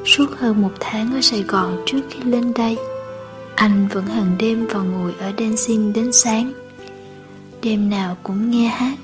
Suốt 0.06 0.26
hơn 0.38 0.62
một 0.62 0.70
tháng 0.80 1.14
ở 1.14 1.20
Sài 1.20 1.42
Gòn 1.42 1.82
trước 1.86 2.00
khi 2.10 2.22
lên 2.24 2.52
đây, 2.54 2.76
Anh 3.54 3.88
vẫn 3.92 4.06
hàng 4.06 4.36
đêm 4.38 4.66
vào 4.66 4.84
ngồi 4.84 5.14
ở 5.18 5.32
dancing 5.38 5.92
đến 5.92 6.12
sáng. 6.12 6.52
Đêm 7.62 7.90
nào 7.90 8.16
cũng 8.22 8.50
nghe 8.50 8.68
hát, 8.68 8.98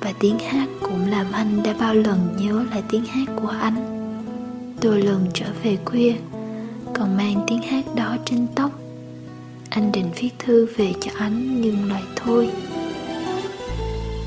Và 0.00 0.12
tiếng 0.20 0.38
hát 0.38 0.68
cũng 0.82 1.10
làm 1.10 1.26
anh 1.32 1.62
đã 1.62 1.74
bao 1.80 1.94
lần 1.94 2.36
nhớ 2.38 2.64
lại 2.70 2.82
tiếng 2.90 3.04
hát 3.04 3.28
của 3.42 3.54
anh. 3.60 3.74
Đôi 4.82 5.02
lần 5.02 5.26
trở 5.34 5.46
về 5.62 5.78
khuya 5.84 6.14
còn 6.94 7.16
mang 7.16 7.44
tiếng 7.46 7.62
hát 7.62 7.84
đó 7.94 8.16
trên 8.24 8.46
tóc. 8.54 8.70
Anh 9.70 9.92
định 9.92 10.10
viết 10.16 10.30
thư 10.38 10.66
về 10.76 10.92
cho 11.00 11.10
ánh, 11.18 11.60
nhưng 11.60 11.90
lại 11.90 12.02
thôi. 12.16 12.50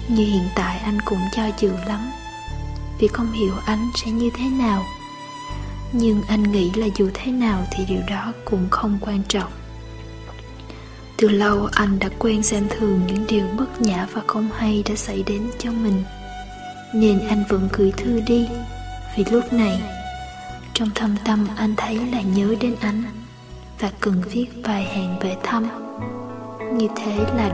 Như 0.08 0.26
hiện 0.26 0.48
tại 0.56 0.78
anh 0.78 0.98
cũng 1.06 1.20
cho 1.36 1.44
dự 1.60 1.72
lắm. 1.88 2.12
Vì 3.00 3.08
không 3.08 3.32
hiểu 3.32 3.54
anh 3.66 3.92
sẽ 3.96 4.12
như 4.12 4.30
thế 4.38 4.46
nào. 4.50 4.84
Nhưng 5.92 6.22
anh 6.28 6.52
nghĩ 6.52 6.72
là 6.76 6.88
dù 6.98 7.10
thế 7.14 7.32
nào 7.32 7.68
thì 7.72 7.86
điều 7.86 8.02
đó 8.10 8.34
cũng 8.46 8.68
không 8.70 8.98
quan 9.02 9.22
trọng. 9.28 9.52
Từ 11.18 11.30
lâu 11.30 11.70
anh 11.72 12.00
đã 12.00 12.10
quen 12.20 12.44
xem 12.44 12.68
thường 12.70 13.02
những 13.08 13.26
điều 13.28 13.48
bất 13.58 13.82
nhã 13.82 14.08
và 14.14 14.22
không 14.28 14.50
hay 14.58 14.84
đã 14.90 14.96
xảy 14.96 15.24
đến 15.24 15.42
cho 15.60 15.72
mình. 15.72 16.04
Nên 16.94 17.28
anh 17.28 17.44
vẫn 17.50 17.70
gửi 17.74 17.92
thư 17.98 18.22
đi. 18.28 18.48
Vì 19.16 19.26
lúc 19.32 19.54
này 19.54 19.82
trong 20.78 20.90
thâm 20.96 21.16
tâm 21.26 21.48
anh 21.56 21.74
thấy 21.78 22.00
là 22.12 22.22
nhớ 22.22 22.56
đến 22.62 22.76
anh 22.82 23.04
Và 23.80 23.92
cần 24.00 24.22
viết 24.32 24.46
vài 24.64 24.84
hàng 24.84 25.20
về 25.22 25.36
thăm. 25.44 25.68
Như 26.74 26.88
thế 26.96 27.18
là 27.18 27.50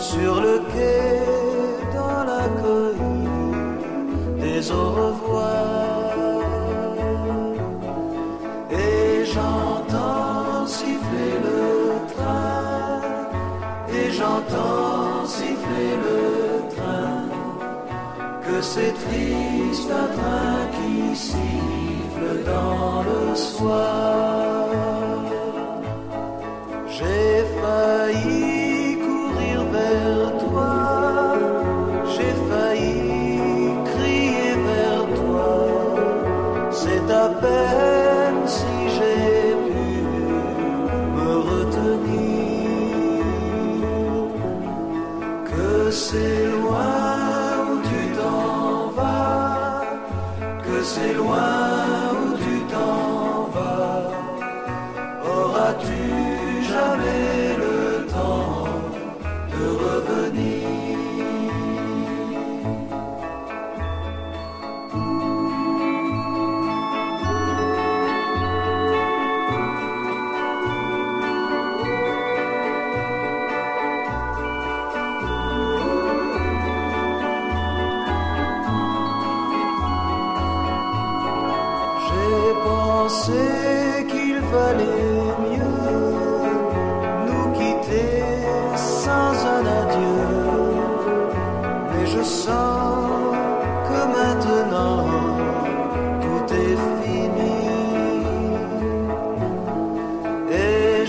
sur 0.00 0.40
le 0.40 0.60
quai 0.72 1.20
dans 1.94 2.24
la 2.24 2.44
cohue 2.60 3.60
des 4.40 4.72
au 4.72 4.86
revoir. 5.02 6.40
Et 8.70 9.24
j'entends 9.26 10.66
siffler 10.66 11.34
le 11.48 11.62
train, 12.14 13.02
et 13.94 14.10
j'entends 14.10 15.26
siffler 15.26 15.92
le 16.06 16.20
train, 16.74 17.24
que 18.46 18.62
c'est 18.62 18.94
triste 19.04 19.90
un 19.90 20.08
train 20.18 20.60
qui 20.76 21.14
siffle 21.14 22.44
dans 22.46 23.02
le 23.02 23.36
soir. 23.36 24.29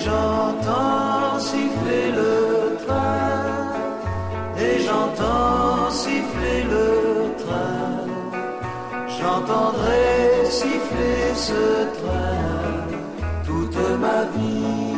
j'entends 0.04 1.40
siffler 1.40 2.12
le 2.22 2.78
train, 2.84 3.42
et 4.58 4.80
j'entends 4.86 5.90
siffler 5.92 6.64
le 6.76 6.88
train, 7.44 8.08
j'entendrai 9.18 10.46
siffler 10.50 11.24
ce 11.36 11.64
train 11.98 12.42
toute 13.46 13.82
ma 14.00 14.20
vie. 14.36 14.92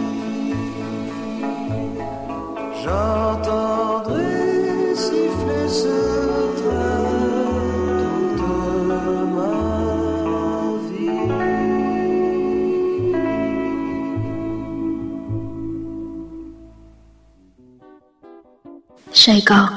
Sài 19.26 19.44
Gòn 19.46 19.74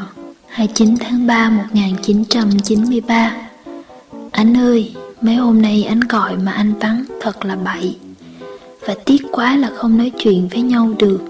29 0.49 0.94
tháng 1.01 1.26
3 1.26 1.51
1993 1.51 3.36
Anh 4.30 4.57
ơi, 4.57 4.94
mấy 5.20 5.34
hôm 5.34 5.62
nay 5.62 5.84
anh 5.84 6.01
gọi 6.01 6.36
mà 6.36 6.53
anh 6.53 6.72
vắng 6.78 7.05
thật 7.20 7.44
là 7.44 7.57
bậy. 7.57 7.97
Và 8.86 8.94
tiếc 9.05 9.22
quá 9.32 9.57
là 9.57 9.70
không 9.76 9.99
nói 9.99 10.12
chuyện 10.18 10.49
với 10.49 10.62
nhau 10.62 10.94
được. 10.99 11.20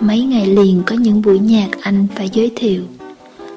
Mấy 0.00 0.22
ngày 0.22 0.46
liền 0.46 0.82
có 0.86 0.96
những 0.96 1.22
buổi 1.22 1.38
nhạc 1.38 1.68
anh 1.80 2.06
phải 2.16 2.30
giới 2.32 2.52
thiệu. 2.56 2.82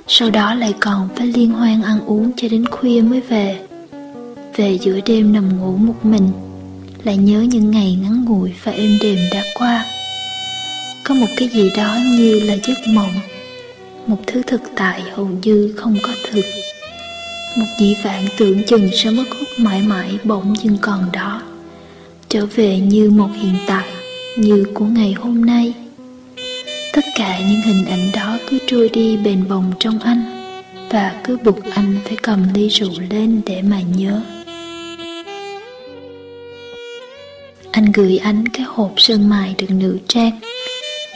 Sau 0.08 0.30
đó 0.30 0.54
lại 0.54 0.74
còn 0.80 1.10
phải 1.16 1.28
liên 1.28 1.52
hoan 1.52 1.82
ăn 1.82 2.00
uống 2.06 2.32
cho 2.38 2.48
đến 2.52 2.66
khuya 2.66 3.02
mới 3.02 3.22
về. 3.22 3.60
Về 4.56 4.78
giữa 4.82 5.00
đêm 5.06 5.34
nằm 5.34 5.58
ngủ 5.58 5.78
một 5.78 6.06
mình 6.06 6.30
Lại 7.04 7.18
nhớ 7.18 7.42
những 7.42 7.72
ngày 7.72 7.98
ngắn 8.02 8.26
ngủi 8.26 8.52
và 8.64 8.72
êm 8.72 8.98
đềm 9.02 9.18
đã 9.32 9.44
qua. 9.56 9.86
Có 11.04 11.16
một 11.16 11.28
cái 11.38 11.48
gì 11.48 11.72
đó 11.78 11.98
như 12.18 12.40
là 12.40 12.56
giấc 12.68 12.78
mộng. 12.88 13.33
Một 14.08 14.18
thứ 14.28 14.42
thực 14.48 14.62
tại 14.76 15.02
hầu 15.12 15.30
như 15.44 15.74
không 15.78 15.98
có 16.04 16.14
thực. 16.32 16.46
Một 17.58 17.66
dĩ 17.80 17.96
vãng 18.04 18.26
tưởng 18.38 18.64
chừng 18.64 18.90
sẽ 18.94 19.12
mất 19.12 19.24
hút 19.40 19.48
mãi 19.58 19.82
mãi 19.82 20.18
bỗng 20.24 20.56
dưng 20.64 20.78
còn 20.82 21.12
đó. 21.14 21.42
Trở 22.30 22.46
về 22.46 22.80
như 22.80 23.10
một 23.10 23.30
hiện 23.36 23.56
tại, 23.68 23.86
Như 24.38 24.66
của 24.74 24.86
ngày 24.86 25.14
hôm 25.14 25.46
nay. 25.46 25.74
Tất 26.94 27.06
cả 27.16 27.40
những 27.40 27.62
hình 27.62 27.86
ảnh 27.86 28.10
đó 28.14 28.38
cứ 28.50 28.58
trôi 28.68 28.90
đi 28.90 29.18
bền 29.18 29.48
bồng 29.50 29.72
trong 29.80 30.00
anh, 30.00 30.24
và 30.90 31.22
cứ 31.24 31.38
buộc 31.38 31.64
anh 31.74 31.96
phải 32.06 32.18
cầm 32.22 32.54
ly 32.54 32.68
rượu 32.68 32.92
lên 33.10 33.42
để 33.46 33.62
mà 33.62 33.82
nhớ. 33.98 34.22
Anh 37.72 37.92
gửi 37.94 38.18
anh 38.18 38.48
cái 38.48 38.66
hộp 38.70 38.94
sơn 38.98 39.30
mài 39.30 39.56
được 39.58 39.70
nữ 39.70 39.98
trang. 40.08 40.40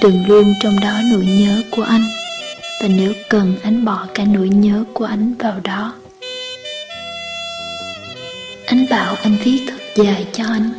Đừng 0.01 0.27
luôn 0.27 0.53
trong 0.63 0.79
đó 0.79 1.01
nỗi 1.11 1.25
nhớ 1.25 1.61
của 1.71 1.83
anh 1.83 2.03
và 2.81 2.87
nếu 2.87 3.13
cần, 3.29 3.55
anh 3.63 3.85
bỏ 3.85 4.07
cả 4.13 4.25
nỗi 4.33 4.49
nhớ 4.49 4.83
của 4.93 5.05
anh 5.05 5.33
vào 5.39 5.59
đó. 5.63 5.93
Anh 8.65 8.85
bảo 8.89 9.15
anh 9.15 9.37
viết 9.43 9.59
thật 9.67 9.77
dài 9.95 10.27
cho 10.33 10.43
anh, 10.43 10.69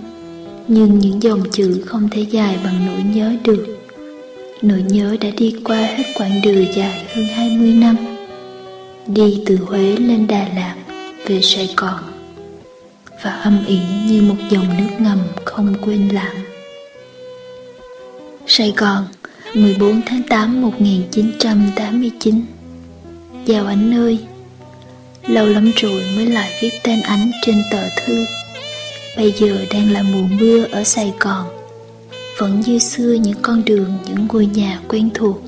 nhưng 0.68 0.99
những 0.99 1.22
dòng 1.22 1.42
chữ 1.53 1.84
không 1.86 2.09
thể 2.11 2.20
dài 2.20 2.59
bằng 2.64 2.86
nỗi 2.86 3.03
nhớ 3.14 3.32
được. 3.44 3.78
Nỗi 4.62 4.82
nhớ 4.88 5.16
đã 5.20 5.28
đi 5.36 5.57
qua 5.64 5.76
hết 5.76 6.05
quãng 6.14 6.42
đường 6.42 6.72
dài 6.74 7.05
hơn 7.14 7.24
20 7.24 7.72
năm, 7.72 7.96
Đi 9.07 9.42
từ 9.46 9.57
Huế 9.57 9.96
lên 9.96 10.26
Đà 10.26 10.49
Lạt, 10.57 10.74
Về 11.26 11.40
Sài 11.42 11.74
Gòn, 11.76 12.01
Và 13.22 13.30
âm 13.30 13.64
ỉ 13.66 13.78
như 14.07 14.22
một 14.22 14.36
dòng 14.51 14.76
nước 14.78 14.94
ngầm 14.99 15.18
không 15.44 15.74
quên 15.80 16.09
lãng. 16.09 16.36
Sài 18.46 18.72
Gòn 18.76 19.05
14 19.55 20.01
tháng 20.07 20.22
8 20.22 20.62
1989 20.62 22.44
Chào 23.46 23.66
anh 23.66 23.94
ơi 23.94 24.18
Lâu 25.26 25.46
lắm 25.46 25.72
rồi 25.76 26.03
mới 26.16 26.26
lại 26.26 26.51
viết 26.62 26.70
tên 26.82 27.01
anh 27.01 27.30
trên 27.46 27.62
tờ 27.70 27.82
thư 27.96 28.24
Bây 29.16 29.32
giờ 29.32 29.64
đang 29.72 29.90
là 29.92 30.03
mùa 30.03 30.26
mưa 30.40 30.64
ở 30.64 30.84
Sài 30.84 31.12
Gòn 31.20 31.59
vẫn 32.38 32.61
như 32.61 32.78
xưa 32.78 33.12
những 33.12 33.38
con 33.42 33.64
đường, 33.64 33.99
những 34.07 34.26
ngôi 34.28 34.46
nhà 34.46 34.80
quen 34.88 35.11
thuộc. 35.14 35.42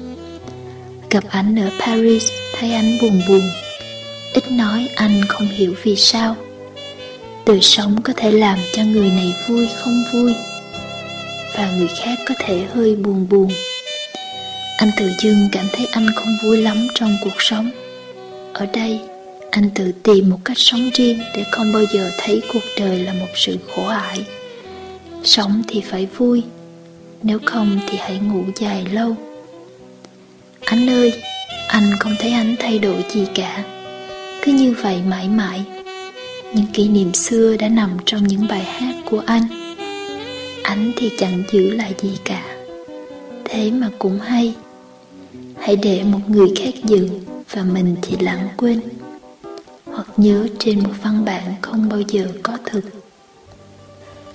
Gặp 1.11 1.25
anh 1.29 1.57
ở 1.59 1.71
Paris, 1.81 2.31
thấy 2.59 2.73
anh 2.73 2.99
buồn 3.03 3.23
buồn. 3.29 3.51
Ít 4.33 4.51
nói 4.51 4.89
anh 4.97 5.23
không 5.29 5.49
hiểu 5.49 5.75
vì 5.83 5.97
sao. 5.97 6.37
Đời 7.47 7.61
sống 7.63 8.03
có 8.03 8.13
thể 8.17 8.31
làm 8.31 8.59
cho 8.73 8.83
người 8.85 9.11
này 9.11 9.35
vui 9.49 9.69
không 9.77 10.03
vui, 10.13 10.35
và 11.57 11.73
người 11.79 11.89
khác 11.89 12.19
có 12.29 12.35
thể 12.39 12.67
hơi 12.75 12.97
buồn 12.97 13.27
buồn. 13.31 13.49
Anh 14.81 14.91
tự 14.97 15.13
dưng 15.19 15.49
cảm 15.53 15.67
thấy 15.73 15.87
anh 15.93 16.07
không 16.17 16.37
vui 16.43 16.57
lắm 16.57 16.87
trong 16.95 17.17
cuộc 17.25 17.35
sống. 17.39 17.71
Ở 18.53 18.67
đây, 18.67 19.01
anh 19.51 19.71
tự 19.75 19.93
tìm 20.03 20.31
một 20.31 20.39
cách 20.45 20.59
sống 20.59 20.91
riêng 20.95 21.19
để 21.37 21.45
không 21.53 21.73
bao 21.73 21.83
giờ 21.93 22.11
thấy 22.19 22.43
cuộc 22.53 22.63
đời 22.79 22.99
là 22.99 23.13
một 23.13 23.27
sự 23.35 23.59
khổ 23.69 23.87
ải. 23.87 24.25
Sống 25.25 25.63
thì 25.69 25.81
phải 25.81 26.09
vui, 26.17 26.43
nếu 27.23 27.39
không 27.47 27.81
thì 27.89 27.99
hãy 27.99 28.19
ngủ 28.19 28.45
dài 28.57 28.85
lâu. 28.93 29.17
Anh 30.65 30.91
ơi 30.91 31.13
Anh 31.69 31.91
không 32.01 32.15
thấy 32.19 32.33
anh 32.33 32.57
thay 32.59 32.79
đổi 32.79 33.05
gì 33.11 33.27
cả. 33.35 33.65
Cứ 34.43 34.53
như 34.53 34.75
vậy 34.83 35.01
mãi 35.09 35.29
mãi. 35.29 35.65
Những 36.55 36.67
kỷ 36.73 36.89
niệm 36.89 37.15
xưa 37.15 37.57
đã 37.57 37.69
nằm 37.69 37.91
trong 38.07 38.27
những 38.27 38.49
bài 38.49 38.65
hát 38.65 38.95
của 39.11 39.23
anh. 39.27 39.43
Anh 40.63 40.93
thì 40.97 41.11
chẳng 41.19 41.43
giữ 41.53 41.71
lại 41.71 41.95
gì 42.03 42.19
cả. 42.25 42.57
Thế 43.45 43.71
mà 43.71 43.91
cũng 43.99 44.19
hay. 44.21 44.55
Hãy 45.61 45.77
để 45.77 46.03
một 46.05 46.21
người 46.29 46.53
khác 46.57 46.75
giữ 46.85 47.09
Và 47.51 47.63
mình 47.63 47.97
thì 48.03 48.17
lãng 48.21 48.49
quên. 48.57 48.81
Hoặc 49.85 50.07
nhớ 50.17 50.47
trên 50.59 50.83
một 50.83 50.93
văn 51.03 51.25
bản 51.25 51.55
không 51.63 51.89
bao 51.89 52.01
giờ 52.01 52.27
có 52.43 52.59
thực. 52.65 52.85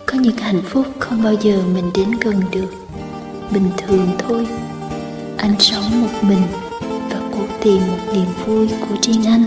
Có 0.05 0.17
những 0.19 0.38
hạnh 0.38 0.61
phúc 0.65 0.86
không 0.99 1.23
bao 1.23 1.34
giờ 1.34 1.61
mình 1.73 1.91
đến 1.95 2.11
gần 2.21 2.41
được. 2.51 2.73
Bình 3.51 3.69
thường 3.78 4.09
thôi. 4.19 4.47
Anh 5.38 5.55
sống 5.59 6.01
một 6.01 6.13
mình 6.21 6.43
và 7.09 7.19
cố 7.32 7.39
tìm 7.63 7.78
một 7.88 8.13
niềm 8.13 8.28
vui 8.45 8.67
của 8.67 8.95
riêng 9.01 9.26
anh. 9.26 9.43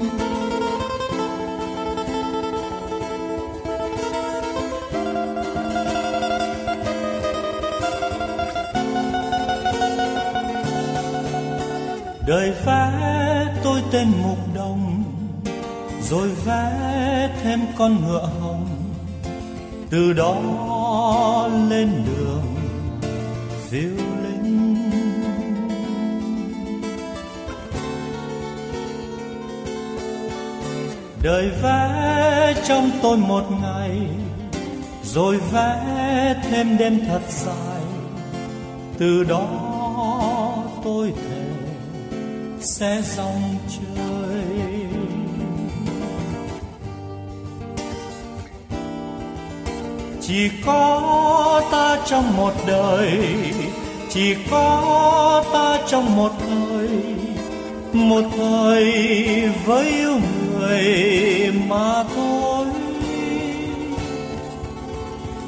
Đời 12.49 12.57
vẽ 12.65 13.47
tôi 13.65 13.83
tên 13.91 14.09
mục 14.23 14.39
đồng, 14.55 15.05
rồi 16.03 16.29
vẽ 16.29 17.31
thêm 17.43 17.61
con 17.79 18.07
ngựa 18.07 18.31
hồng. 18.41 18.67
Từ 19.91 20.13
đó 20.13 20.37
lên 21.69 22.05
đường, 22.07 22.55
phiêu 23.69 23.91
linh. 24.23 24.77
Đời 31.23 31.51
vẽ 31.63 32.55
trong 32.69 32.91
tôi 33.03 33.17
một 33.17 33.45
ngày, 33.63 33.99
rồi 35.03 35.37
vẽ 35.53 36.35
thêm 36.51 36.77
đêm 36.77 37.01
thật 37.09 37.23
dài. 37.29 37.83
Từ 38.99 39.25
đó 39.25 39.68
sẽ 42.79 43.03
dòng 43.17 43.57
chơi 43.69 44.45
chỉ 50.21 50.51
có 50.67 51.63
ta 51.73 51.99
trong 52.07 52.37
một 52.37 52.53
đời, 52.67 53.19
chỉ 54.11 54.35
có 54.51 55.45
ta 55.53 55.79
trong 55.89 56.17
một 56.17 56.31
thời 56.41 56.89
một 57.93 58.25
thời 58.37 58.93
với 59.65 59.89
yêu 59.89 60.21
người 60.21 61.53
mà 61.69 62.05
thôi. 62.15 62.67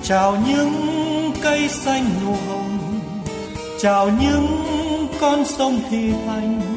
Chào 0.02 0.36
những 0.48 0.72
cây 1.42 1.68
xanh 1.68 2.04
nụ 2.24 2.34
hồng, 2.48 3.00
chào 3.80 4.10
những 4.20 4.46
con 5.20 5.44
sông 5.44 5.80
thì 5.90 6.12
thành 6.26 6.69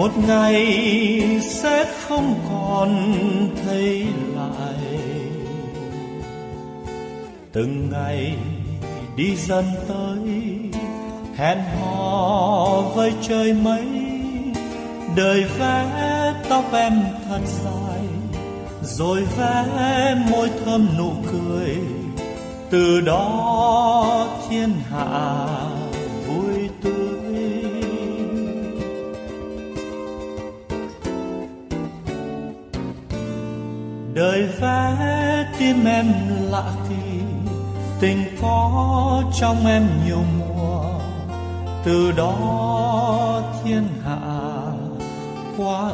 một 0.00 0.18
ngày 0.26 1.40
sẽ 1.42 1.86
không 2.08 2.34
còn 2.50 3.12
thấy 3.64 4.06
lại. 4.36 5.00
Từng 7.52 7.90
ngày 7.90 8.36
đi 9.16 9.36
dần 9.36 9.64
tới, 9.88 10.28
hẹn 11.36 11.58
hò 11.80 12.80
với 12.94 13.12
trời 13.22 13.52
mây. 13.52 13.84
Đời 15.16 15.44
vẽ 15.58 16.34
tóc 16.48 16.64
em 16.72 17.02
thật 17.28 17.40
dài, 17.64 18.02
rồi 18.82 19.22
vẽ 19.38 20.14
môi 20.30 20.50
thơm 20.64 20.88
nụ 20.98 21.12
cười. 21.32 21.76
Từ 22.70 23.00
đó 23.00 24.26
thiên 24.48 24.72
hạ 24.90 25.46
đời 34.20 34.48
vẽ 34.60 35.46
tim 35.58 35.84
em 35.84 36.06
lạ 36.50 36.72
kỳ, 36.88 37.20
tình 38.00 38.24
có 38.42 39.22
trong 39.40 39.66
em 39.66 39.86
nhiều 40.04 40.22
mùa. 40.38 40.84
Từ 41.84 42.12
đó 42.12 43.42
thiên 43.64 43.88
hạ 44.04 44.18
quá 45.56 45.92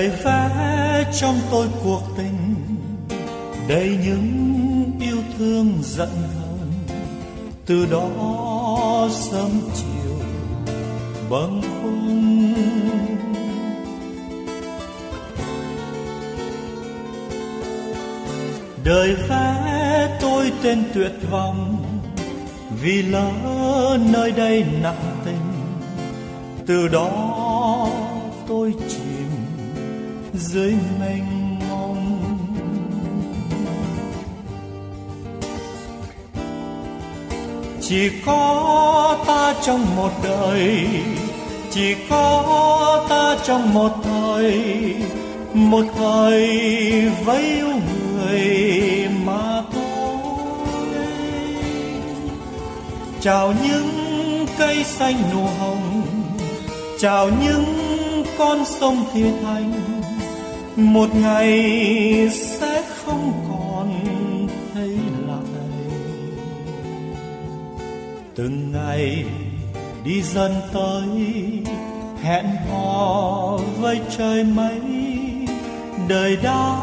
đời 0.00 0.10
vẽ 0.24 1.04
trong 1.20 1.38
tôi 1.50 1.66
cuộc 1.84 2.02
tình. 2.16 2.54
Đầy 3.68 3.98
những 4.04 4.92
yêu 5.00 5.16
thương 5.38 5.78
giận 5.82 6.08
hờn, 6.08 6.96
từ 7.66 7.86
đó 7.90 9.08
sớm 9.12 9.50
chiều 9.74 10.16
bâng 11.30 11.62
khuâng. 11.62 12.54
Đời 18.84 19.14
vẽ 19.28 20.18
tôi 20.20 20.52
tên 20.62 20.84
tuyệt 20.94 21.12
vọng, 21.30 21.84
vì 22.82 23.02
lỡ 23.02 23.30
nơi 24.12 24.32
đây 24.32 24.64
nặng 24.82 25.16
tình, 25.24 25.36
từ 26.66 26.88
đó 26.88 27.29
dưới 30.52 30.74
mênh 31.00 31.58
mông. 31.70 32.18
Chỉ 37.80 38.10
có 38.26 39.18
ta 39.26 39.54
trong 39.62 39.96
một 39.96 40.10
đời, 40.24 40.86
chỉ 41.70 41.94
có 42.10 43.06
ta 43.08 43.36
trong 43.44 43.74
một 43.74 43.92
thời 44.04 44.94
một 45.54 45.84
thời 45.96 46.48
với 47.24 47.42
yêu 47.42 47.68
người 47.68 49.08
mà 49.24 49.62
thôi. 49.72 50.18
Chào 53.20 53.54
những 53.62 53.90
cây 54.58 54.84
xanh 54.84 55.22
nụ 55.32 55.46
hồng, 55.58 56.02
chào 56.98 57.30
những 57.42 57.64
con 58.38 58.64
sông 58.64 59.04
thiên 59.14 59.32
thành 59.42 59.99
một 60.80 61.14
ngày 61.14 62.28
sẽ 62.32 62.82
không 63.04 63.32
còn 63.48 64.00
thấy 64.74 64.98
lại. 65.26 65.66
Từng 68.34 68.72
ngày 68.72 69.24
đi 70.04 70.22
dần 70.22 70.52
tới, 70.72 71.08
hẹn 72.22 72.44
hò 72.70 73.58
với 73.80 74.00
trời 74.18 74.44
mây. 74.44 74.80
Đời 76.08 76.36
đã 76.42 76.76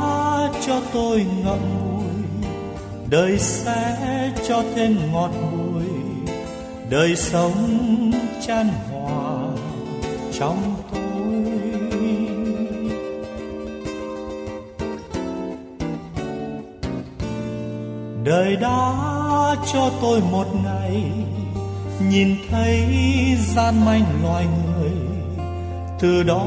cho 0.67 0.81
tôi 0.93 1.25
ngậm 1.43 1.59
ngùi, 1.59 2.03
đời 3.09 3.39
sẽ 3.39 3.97
cho 4.47 4.63
thêm 4.75 4.97
ngọt 5.11 5.31
bùi. 5.51 5.83
Đời 6.89 7.15
sống 7.15 8.11
chan 8.47 8.67
hòa 8.91 9.37
trong 10.39 10.57
đời 18.27 18.55
đã 18.55 18.93
cho 19.73 19.91
tôi 20.01 20.21
một 20.31 20.47
ngày. 20.63 21.03
Nhìn 22.09 22.35
thấy 22.49 22.85
gian 23.55 23.85
manh 23.85 24.03
loài 24.23 24.45
người, 24.45 24.91
từ 25.99 26.23
đó 26.23 26.45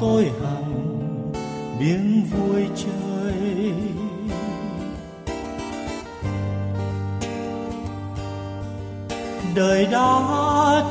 tôi 0.00 0.24
hằng 0.24 1.02
biếng 1.80 2.22
vui 2.30 2.62
chơi. 2.76 3.72
Đời 9.54 9.86
đã 9.86 10.20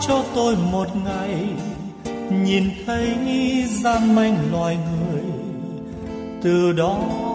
cho 0.07 0.23
tôi 0.35 0.55
một 0.71 0.87
ngày, 1.05 1.47
nhìn 2.43 2.69
thấy 2.85 3.15
gian 3.67 4.15
manh 4.15 4.37
loài 4.51 4.77
người, 4.77 5.23
từ 6.43 6.71
đó 6.71 7.30